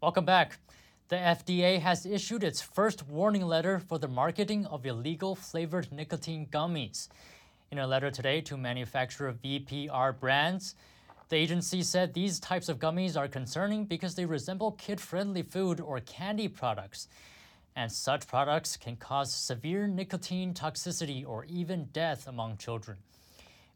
Welcome 0.04 0.26
back. 0.26 0.58
The 1.08 1.16
FDA 1.16 1.80
has 1.80 2.06
issued 2.06 2.44
its 2.44 2.62
first 2.62 3.08
warning 3.08 3.44
letter 3.44 3.80
for 3.80 3.98
the 3.98 4.10
marketing 4.10 4.66
of 4.66 4.86
illegal 4.86 5.34
flavored 5.34 5.94
nicotine 5.94 6.46
gummies. 6.52 7.08
In 7.72 7.80
a 7.80 7.88
letter 7.88 8.12
today 8.12 8.42
to 8.42 8.58
manufacturer 8.58 9.32
VPR 9.32 10.20
Brands, 10.20 10.76
the 11.30 11.38
agency 11.38 11.84
said 11.84 12.13
these 12.13 12.42
types 12.42 12.68
of 12.68 12.80
gummies 12.80 13.16
are 13.16 13.30
concerning 13.30 13.86
because 13.86 14.16
they 14.16 14.26
resemble 14.26 14.74
kid 14.74 15.00
friendly 15.00 15.42
food 15.42 15.80
or 15.80 16.02
candy 16.02 16.50
products. 16.50 17.08
And 17.74 17.89
such 17.89 18.28
products 18.28 18.76
can 18.76 18.98
cause 18.98 19.34
severe 19.34 19.88
nicotine 19.88 20.54
toxicity 20.54 21.26
or 21.26 21.46
even 21.46 21.86
death 21.94 22.28
among 22.28 22.58
children. 22.58 22.98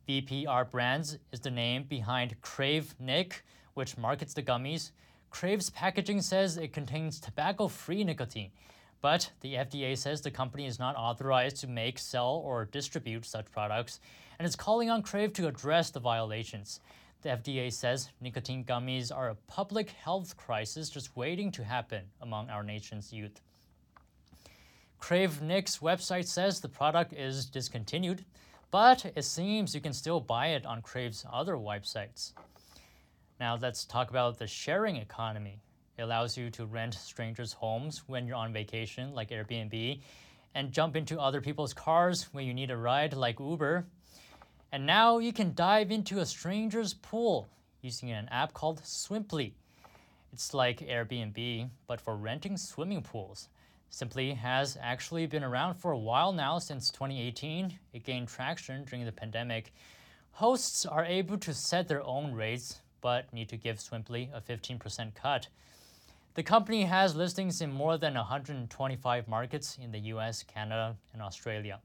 VPR 0.10 0.70
Brands 0.70 1.20
is 1.32 1.40
the 1.40 1.52
name 1.52 1.84
behind 1.84 2.42
Crave 2.42 2.96
Nic, 3.00 3.46
which 3.76 3.98
markets 3.98 4.34
the 4.34 4.44
gummies. 4.44 4.92
Crave's 5.38 5.69
packaging 5.69 6.21
says 6.21 6.58
it 6.58 6.73
contains 6.73 7.19
tobacco 7.19 7.67
free 7.67 8.04
nicotine. 8.04 8.50
But 9.02 9.30
the 9.41 9.54
FDA 9.54 9.95
says 9.95 10.19
the 10.19 10.32
company 10.32 10.65
is 10.65 10.80
not 10.80 10.95
authorized 10.95 11.58
to 11.58 11.67
make, 11.67 12.00
sell, 12.00 12.41
or 12.43 12.65
distribute 12.65 13.23
such 13.23 13.52
products, 13.52 14.00
and 14.39 14.47
is 14.47 14.56
calling 14.56 14.89
on 14.89 15.04
Crave 15.04 15.34
to 15.34 15.47
address 15.47 15.91
the 15.91 16.00
violations. 16.00 16.80
The 17.21 17.30
FDA 17.30 17.71
says 17.71 18.10
nicotine 18.19 18.63
gummies 18.63 19.15
are 19.15 19.30
a 19.30 19.36
public 19.45 19.91
health 19.91 20.36
crisis 20.38 20.89
just 20.89 21.15
waiting 21.15 21.52
to 21.52 21.63
happen 21.63 22.06
among 22.19 22.50
our 22.50 22.63
nation's 22.63 23.13
youth. 23.13 23.39
Crave 24.97 25.39
Nic's 25.39 25.78
website 25.78 26.26
says 26.26 26.62
the 26.62 26.67
product 26.67 27.13
is 27.13 27.45
discontinued, 27.45 28.26
but 28.71 29.06
it 29.15 29.23
seems 29.23 29.76
you 29.76 29.82
can 29.82 29.93
still 29.93 30.19
buy 30.19 30.47
it 30.47 30.65
on 30.65 30.82
Crave's 30.82 31.28
other 31.32 31.58
websites. 31.58 32.34
Now 33.39 33.56
let's 33.62 33.86
talk 33.86 34.10
about 34.10 34.39
the 34.39 34.47
sharing 34.47 34.95
economy. 34.95 35.62
It 35.95 36.02
allows 36.02 36.36
you 36.36 36.50
to 36.52 36.65
rent 36.65 36.95
strangers' 36.95 37.54
homes 37.54 38.02
when 38.08 38.26
you're 38.26 38.36
on 38.36 38.52
vacation, 38.52 39.13
like 39.13 39.30
Airbnb, 39.30 40.02
and 40.56 40.71
jump 40.71 40.95
into 40.95 41.19
other 41.19 41.39
people's 41.39 41.73
cars 41.73 42.30
when 42.32 42.47
you 42.47 42.54
need 42.56 42.71
a 42.71 42.78
ride, 42.78 43.13
like 43.13 43.39
Uber. 43.39 43.86
And 44.71 44.88
now 44.88 45.19
you 45.19 45.32
can 45.32 45.54
dive 45.54 45.91
into 45.91 46.19
a 46.19 46.26
stranger's 46.26 46.95
pool 46.95 47.47
using 47.82 48.12
an 48.12 48.28
app 48.30 48.54
called 48.54 48.82
Swimply. 48.84 49.54
It's 50.34 50.56
like 50.56 50.80
Airbnb, 50.80 51.69
but 51.86 52.02
for 52.02 52.15
renting 52.15 52.58
swimming 52.58 53.04
pools. 53.04 53.50
Swimply 53.91 54.36
has 54.36 54.80
actually 54.82 55.28
been 55.28 55.43
around 55.43 55.76
for 55.76 55.91
a 55.91 55.97
while 55.97 56.34
now 56.34 56.58
since 56.58 56.89
2018. 56.89 57.78
It 57.93 58.04
gained 58.04 58.30
traction 58.30 58.84
during 58.84 59.06
the 59.06 59.12
pandemic. 59.12 59.73
Hosts 60.32 60.88
are 60.88 61.06
able 61.06 61.38
to 61.38 61.54
set 61.54 61.88
their 61.88 62.04
own 62.04 62.34
rates, 62.34 62.82
but 63.08 63.32
need 63.32 63.48
to 63.48 63.56
give 63.56 63.78
Swimply 63.78 64.28
a 64.34 64.41
15% 64.41 65.15
cut. 65.15 65.48
The 66.34 66.43
company 66.43 66.84
has 66.84 67.15
listings 67.15 67.62
in 67.62 67.72
more 67.72 67.98
than 67.98 68.15
125 68.15 69.30
markets 69.30 69.78
in 69.82 69.93
the 69.93 70.00
US, 70.12 70.43
Canada, 70.43 70.98
and 71.13 71.22
Australia. 71.22 71.80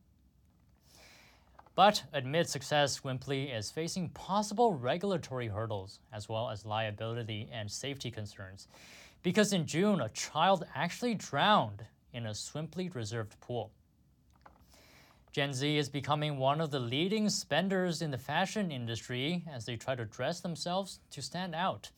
But 1.76 2.02
amid 2.12 2.48
success, 2.48 2.98
Swimply 2.98 3.56
is 3.56 3.70
facing 3.70 4.08
possible 4.08 4.74
regulatory 4.74 5.46
hurdles 5.46 6.00
as 6.12 6.28
well 6.28 6.50
as 6.50 6.66
liability 6.66 7.48
and 7.52 7.70
safety 7.70 8.11
concerns. 8.11 8.66
Because 9.22 9.52
in 9.52 9.64
June, 9.64 10.00
a 10.00 10.08
child 10.08 10.64
actually 10.74 11.14
drowned 11.14 11.85
in 12.12 12.26
a 12.26 12.35
Swimply 12.35 12.92
reserved 12.92 13.38
pool. 13.40 13.70
Gen 15.32 15.54
Z 15.54 15.78
is 15.78 15.88
becoming 15.88 16.36
one 16.36 16.60
of 16.60 16.70
the 16.70 16.78
leading 16.78 17.30
spenders 17.30 18.02
in 18.02 18.10
the 18.10 18.18
fashion 18.18 18.70
industry 18.70 19.42
as 19.50 19.64
they 19.64 19.76
try 19.76 19.94
to 19.94 20.04
dress 20.04 20.40
themselves 20.40 21.00
to 21.10 21.22
stand 21.22 21.54
out. 21.54 21.90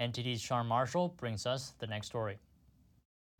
NTD's 0.00 0.40
Sean 0.40 0.66
Marshall 0.66 1.14
brings 1.18 1.44
us 1.44 1.74
the 1.80 1.86
next 1.86 2.06
story. 2.06 2.38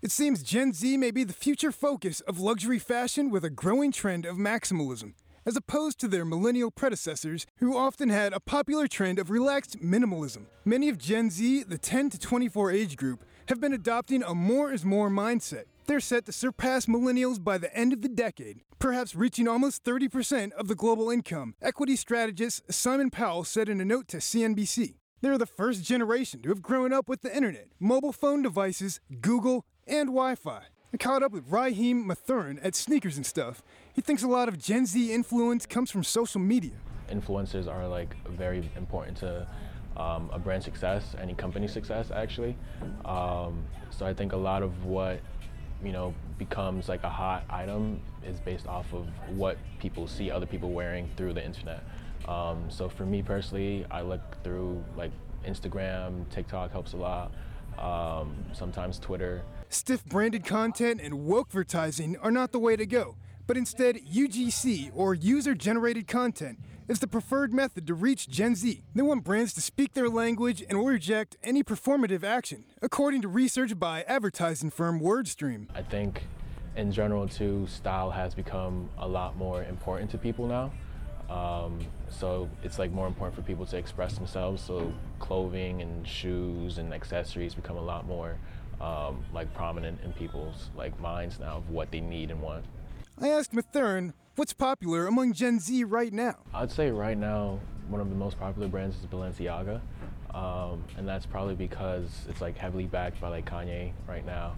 It 0.02 0.10
seems 0.10 0.42
Gen 0.42 0.74
Z 0.74 0.98
may 0.98 1.10
be 1.10 1.24
the 1.24 1.32
future 1.32 1.72
focus 1.72 2.20
of 2.20 2.40
luxury 2.40 2.78
fashion 2.78 3.30
with 3.30 3.42
a 3.42 3.48
growing 3.48 3.90
trend 3.90 4.26
of 4.26 4.36
maximalism, 4.36 5.14
as 5.46 5.56
opposed 5.56 5.98
to 6.00 6.08
their 6.08 6.26
millennial 6.26 6.70
predecessors 6.70 7.46
who 7.56 7.74
often 7.74 8.10
had 8.10 8.34
a 8.34 8.40
popular 8.40 8.86
trend 8.86 9.18
of 9.18 9.30
relaxed 9.30 9.78
minimalism. 9.80 10.44
Many 10.66 10.90
of 10.90 10.98
Gen 10.98 11.30
Z, 11.30 11.62
the 11.62 11.78
10 11.78 12.10
to 12.10 12.18
24 12.18 12.70
age 12.70 12.98
group, 12.98 13.24
have 13.48 13.62
been 13.62 13.72
adopting 13.72 14.22
a 14.22 14.34
more 14.34 14.70
is 14.70 14.84
more 14.84 15.08
mindset. 15.08 15.64
They're 15.86 16.00
set 16.00 16.26
to 16.26 16.32
surpass 16.32 16.86
millennials 16.86 17.42
by 17.42 17.58
the 17.58 17.74
end 17.76 17.92
of 17.92 18.02
the 18.02 18.08
decade, 18.08 18.60
perhaps 18.78 19.16
reaching 19.16 19.48
almost 19.48 19.82
30% 19.84 20.52
of 20.52 20.68
the 20.68 20.76
global 20.76 21.10
income, 21.10 21.54
equity 21.60 21.96
strategist 21.96 22.72
Simon 22.72 23.10
Powell 23.10 23.42
said 23.42 23.68
in 23.68 23.80
a 23.80 23.84
note 23.84 24.06
to 24.08 24.18
CNBC. 24.18 24.94
They're 25.22 25.38
the 25.38 25.46
first 25.46 25.84
generation 25.84 26.40
to 26.42 26.50
have 26.50 26.62
grown 26.62 26.92
up 26.92 27.08
with 27.08 27.22
the 27.22 27.34
internet, 27.34 27.68
mobile 27.80 28.12
phone 28.12 28.42
devices, 28.42 29.00
Google, 29.20 29.64
and 29.86 30.08
Wi 30.10 30.36
Fi. 30.36 30.62
I 30.94 30.96
caught 30.98 31.22
up 31.22 31.32
with 31.32 31.50
Raheem 31.50 32.06
Mathurin 32.06 32.60
at 32.60 32.74
Sneakers 32.76 33.16
and 33.16 33.26
Stuff. 33.26 33.62
He 33.92 34.00
thinks 34.00 34.22
a 34.22 34.28
lot 34.28 34.48
of 34.48 34.58
Gen 34.58 34.86
Z 34.86 35.12
influence 35.12 35.66
comes 35.66 35.90
from 35.90 36.04
social 36.04 36.40
media. 36.40 36.74
Influencers 37.10 37.66
are 37.66 37.88
like 37.88 38.14
very 38.28 38.70
important 38.76 39.16
to 39.18 39.48
um, 39.96 40.30
a 40.32 40.38
brand 40.38 40.62
success, 40.62 41.16
any 41.20 41.34
company 41.34 41.66
success 41.66 42.10
actually. 42.12 42.56
Um, 43.04 43.64
so 43.90 44.06
I 44.06 44.14
think 44.14 44.32
a 44.32 44.36
lot 44.36 44.62
of 44.62 44.84
what 44.84 45.20
you 45.84 45.92
know 45.92 46.14
becomes 46.38 46.88
like 46.88 47.02
a 47.04 47.08
hot 47.08 47.44
item 47.50 48.00
is 48.24 48.40
based 48.40 48.66
off 48.66 48.92
of 48.92 49.06
what 49.36 49.56
people 49.78 50.06
see 50.06 50.30
other 50.30 50.46
people 50.46 50.70
wearing 50.70 51.10
through 51.16 51.34
the 51.34 51.44
internet. 51.44 51.82
Um, 52.28 52.70
so 52.70 52.88
for 52.88 53.04
me 53.04 53.22
personally, 53.22 53.86
I 53.90 54.02
look 54.02 54.42
through 54.44 54.82
like 54.96 55.12
Instagram, 55.46 56.28
TikTok 56.30 56.70
helps 56.72 56.92
a 56.92 56.96
lot. 56.96 57.32
Um, 57.78 58.36
sometimes 58.52 58.98
Twitter. 58.98 59.42
Stiff 59.70 60.04
branded 60.04 60.44
content 60.44 61.00
and 61.02 61.24
woke 61.24 61.48
advertising 61.48 62.16
are 62.18 62.30
not 62.30 62.52
the 62.52 62.58
way 62.58 62.76
to 62.76 62.84
go, 62.84 63.16
but 63.52 63.58
instead 63.58 63.96
UGC 64.06 64.90
or 64.94 65.12
user 65.12 65.54
generated 65.54 66.08
content 66.08 66.58
is 66.88 67.00
the 67.00 67.06
preferred 67.06 67.52
method 67.52 67.86
to 67.86 67.92
reach 67.92 68.26
Gen 68.26 68.54
Z. 68.54 68.82
They 68.94 69.02
want 69.02 69.24
brands 69.24 69.52
to 69.52 69.60
speak 69.60 69.92
their 69.92 70.08
language 70.08 70.64
and 70.66 70.78
will 70.78 70.86
reject 70.86 71.36
any 71.42 71.62
performative 71.62 72.24
action, 72.24 72.64
according 72.80 73.20
to 73.20 73.28
research 73.28 73.78
by 73.78 74.04
advertising 74.08 74.70
firm 74.70 75.00
WordStream. 75.00 75.66
I 75.74 75.82
think 75.82 76.22
in 76.76 76.92
general 76.92 77.28
too, 77.28 77.66
style 77.66 78.10
has 78.10 78.34
become 78.34 78.88
a 78.96 79.06
lot 79.06 79.36
more 79.36 79.64
important 79.64 80.10
to 80.12 80.16
people 80.16 80.46
now. 80.46 80.72
Um, 81.28 81.78
so 82.08 82.48
it's 82.62 82.78
like 82.78 82.90
more 82.90 83.06
important 83.06 83.36
for 83.36 83.42
people 83.46 83.66
to 83.66 83.76
express 83.76 84.14
themselves. 84.14 84.62
So 84.62 84.94
clothing 85.18 85.82
and 85.82 86.08
shoes 86.08 86.78
and 86.78 86.94
accessories 86.94 87.54
become 87.54 87.76
a 87.76 87.82
lot 87.82 88.06
more 88.06 88.38
um, 88.80 89.22
like 89.34 89.52
prominent 89.52 90.00
in 90.02 90.14
people's 90.14 90.70
like 90.74 90.98
minds 90.98 91.38
now 91.38 91.58
of 91.58 91.68
what 91.68 91.90
they 91.90 92.00
need 92.00 92.30
and 92.30 92.40
want. 92.40 92.64
I 93.22 93.28
asked 93.28 93.54
Mathurin 93.54 94.14
what's 94.34 94.52
popular 94.52 95.06
among 95.06 95.34
Gen 95.34 95.60
Z 95.60 95.84
right 95.84 96.12
now. 96.12 96.38
I'd 96.52 96.72
say 96.72 96.90
right 96.90 97.16
now 97.16 97.60
one 97.88 98.00
of 98.00 98.08
the 98.08 98.16
most 98.16 98.36
popular 98.36 98.66
brands 98.66 98.96
is 98.96 99.06
Balenciaga, 99.06 99.80
um, 100.34 100.82
and 100.96 101.06
that's 101.06 101.24
probably 101.24 101.54
because 101.54 102.26
it's 102.28 102.40
like 102.40 102.58
heavily 102.58 102.86
backed 102.86 103.20
by 103.20 103.28
like 103.28 103.48
Kanye 103.48 103.92
right 104.08 104.26
now. 104.26 104.56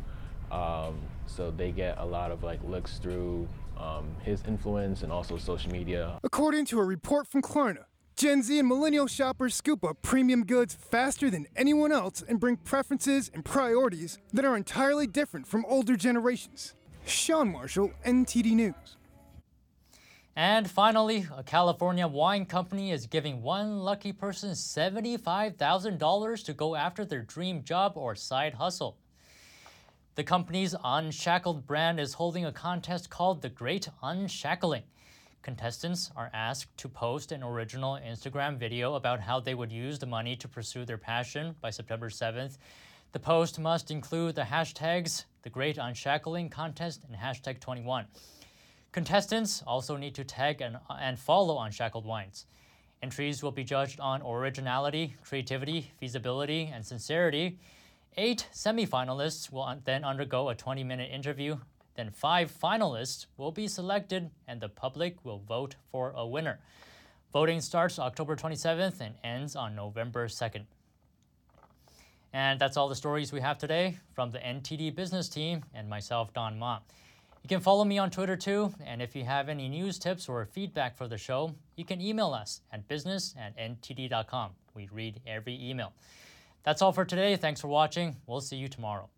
Um, 0.51 0.97
so 1.27 1.51
they 1.51 1.73
get 1.73 1.99
a 1.99 2.05
lot 2.07 2.31
of 2.31 2.43
like 2.43 2.59
looks 2.65 2.97
through 2.97 3.47
um, 3.77 4.09
his 4.23 4.43
influence 4.49 5.03
and 5.03 5.13
also 5.13 5.37
social 5.37 5.71
media. 5.71 6.19
According 6.25 6.65
to 6.67 6.79
a 6.81 6.85
report 6.85 7.27
from 7.29 7.43
Klarna, 7.43 7.85
Gen 8.17 8.43
Z 8.43 8.59
and 8.59 8.67
millennial 8.67 9.09
shoppers 9.09 9.55
scoop 9.55 9.85
up 9.85 10.01
premium 10.01 10.43
goods 10.43 10.75
faster 10.75 11.29
than 11.29 11.49
anyone 11.55 11.93
else 11.93 12.25
and 12.27 12.41
bring 12.41 12.57
preferences 12.57 13.31
and 13.35 13.45
priorities 13.45 14.17
that 14.33 14.47
are 14.47 14.57
entirely 14.57 15.07
different 15.07 15.47
from 15.47 15.67
older 15.67 15.97
generations. 15.97 16.75
Sean 17.07 17.53
Marshall, 17.53 17.93
NTD 18.07 18.53
News. 18.53 18.97
And 20.37 20.69
finally, 20.69 21.27
a 21.37 21.43
California 21.43 22.09
wine 22.09 22.47
company 22.47 22.91
is 22.91 23.07
giving 23.07 23.43
one 23.43 23.81
lucky 23.81 24.13
person 24.13 24.51
$75,000 24.51 26.45
to 26.45 26.53
go 26.55 26.75
after 26.75 27.05
their 27.05 27.23
dream 27.23 27.63
job 27.63 27.93
or 27.97 28.15
side 28.15 28.55
hustle. 28.55 28.97
The 30.17 30.25
company's 30.25 30.75
Unshackled 30.83 31.67
brand 31.67 32.01
is 32.01 32.15
holding 32.15 32.47
a 32.47 32.53
contest 32.53 33.11
called 33.11 33.43
The 33.43 33.51
Great 33.51 33.89
Unshackling. 34.03 34.85
Contestants 35.43 36.11
are 36.17 36.31
asked 36.33 36.77
to 36.79 36.89
post 36.89 37.33
an 37.33 37.43
original 37.43 37.99
Instagram 38.03 38.57
video 38.57 38.95
about 38.95 39.21
how 39.21 39.41
they 39.41 39.55
would 39.55 39.71
use 39.71 39.99
the 39.99 40.07
money 40.07 40.37
to 40.37 40.49
pursue 40.49 40.85
their 40.87 40.97
passion 40.99 41.55
by 41.61 41.69
September 41.69 42.09
7th. 42.09 42.57
The 43.15 43.21
post 43.21 43.61
must 43.61 43.93
include 43.93 44.35
the 44.35 44.43
hashtags 44.43 45.27
The 45.43 45.49
Great 45.49 45.79
Unshackling 45.79 46.51
Contest 46.51 47.05
and 47.07 47.17
hashtag 47.17 47.61
21. 47.61 48.07
Contestants 48.91 49.63
also 49.69 49.97
need 49.97 50.17
to 50.17 50.25
tag 50.25 50.61
and, 50.61 50.79
and 50.91 51.17
follow 51.17 51.61
Unshackled 51.61 52.05
Wines. 52.05 52.47
Entries 53.03 53.41
will 53.41 53.53
be 53.53 53.63
judged 53.63 54.01
on 54.01 54.21
originality, 54.23 55.15
creativity, 55.23 55.93
feasibility, 56.01 56.73
and 56.75 56.85
sincerity. 56.85 57.61
Eight 58.17 58.49
semifinalists 58.53 59.53
will 59.53 59.73
then 59.85 60.03
undergo 60.03 60.49
a 60.49 60.57
20 60.57 60.83
minute 60.83 61.13
interview. 61.13 61.59
Then 61.95 62.11
five 62.11 62.51
finalists 62.51 63.27
will 63.37 63.53
be 63.53 63.69
selected, 63.69 64.29
and 64.49 64.61
the 64.61 64.69
public 64.69 65.25
will 65.25 65.39
vote 65.39 65.77
for 65.93 66.13
a 66.17 66.27
winner. 66.27 66.59
Voting 67.33 67.61
starts 67.61 68.01
October 68.01 68.35
27th 68.35 69.01
and 69.01 69.15
ends 69.23 69.55
on 69.55 69.77
November 69.77 70.27
2nd. 70.27 70.65
And 72.35 72.59
that's 72.59 72.77
all 72.77 72.89
the 72.89 72.97
stories 72.97 73.33
we 73.33 73.41
have 73.41 73.59
today 73.59 73.97
from 74.13 74.33
the 74.33 74.39
NTD 74.39 74.97
business 74.97 75.29
team 75.29 75.65
and 75.73 75.89
myself, 75.89 76.35
Don 76.35 76.59
Ma. 76.59 76.81
You 77.45 77.49
can 77.49 77.61
follow 77.61 77.85
me 77.85 77.97
on 77.97 78.11
Twitter 78.11 78.37
too, 78.37 78.75
and 78.85 79.01
if 79.01 79.15
you 79.15 79.23
have 79.23 79.49
any 79.49 79.69
news 79.69 80.01
tips 80.01 80.29
or 80.29 80.45
feedback 80.45 80.97
for 80.97 81.07
the 81.07 81.17
show, 81.17 81.55
you 81.77 81.85
can 81.85 82.01
email 82.01 82.35
us 82.35 82.63
at 82.73 82.89
business 82.89 83.37
at 83.39 83.57
ntd.com. 83.57 84.51
We 84.75 84.89
read 84.93 85.21
every 85.29 85.57
email. 85.63 85.93
That's 86.65 86.83
all 86.83 86.91
for 86.91 87.05
today. 87.05 87.37
Thanks 87.37 87.61
for 87.61 87.69
watching. 87.69 88.17
We'll 88.27 88.41
see 88.41 88.57
you 88.57 88.67
tomorrow. 88.67 89.09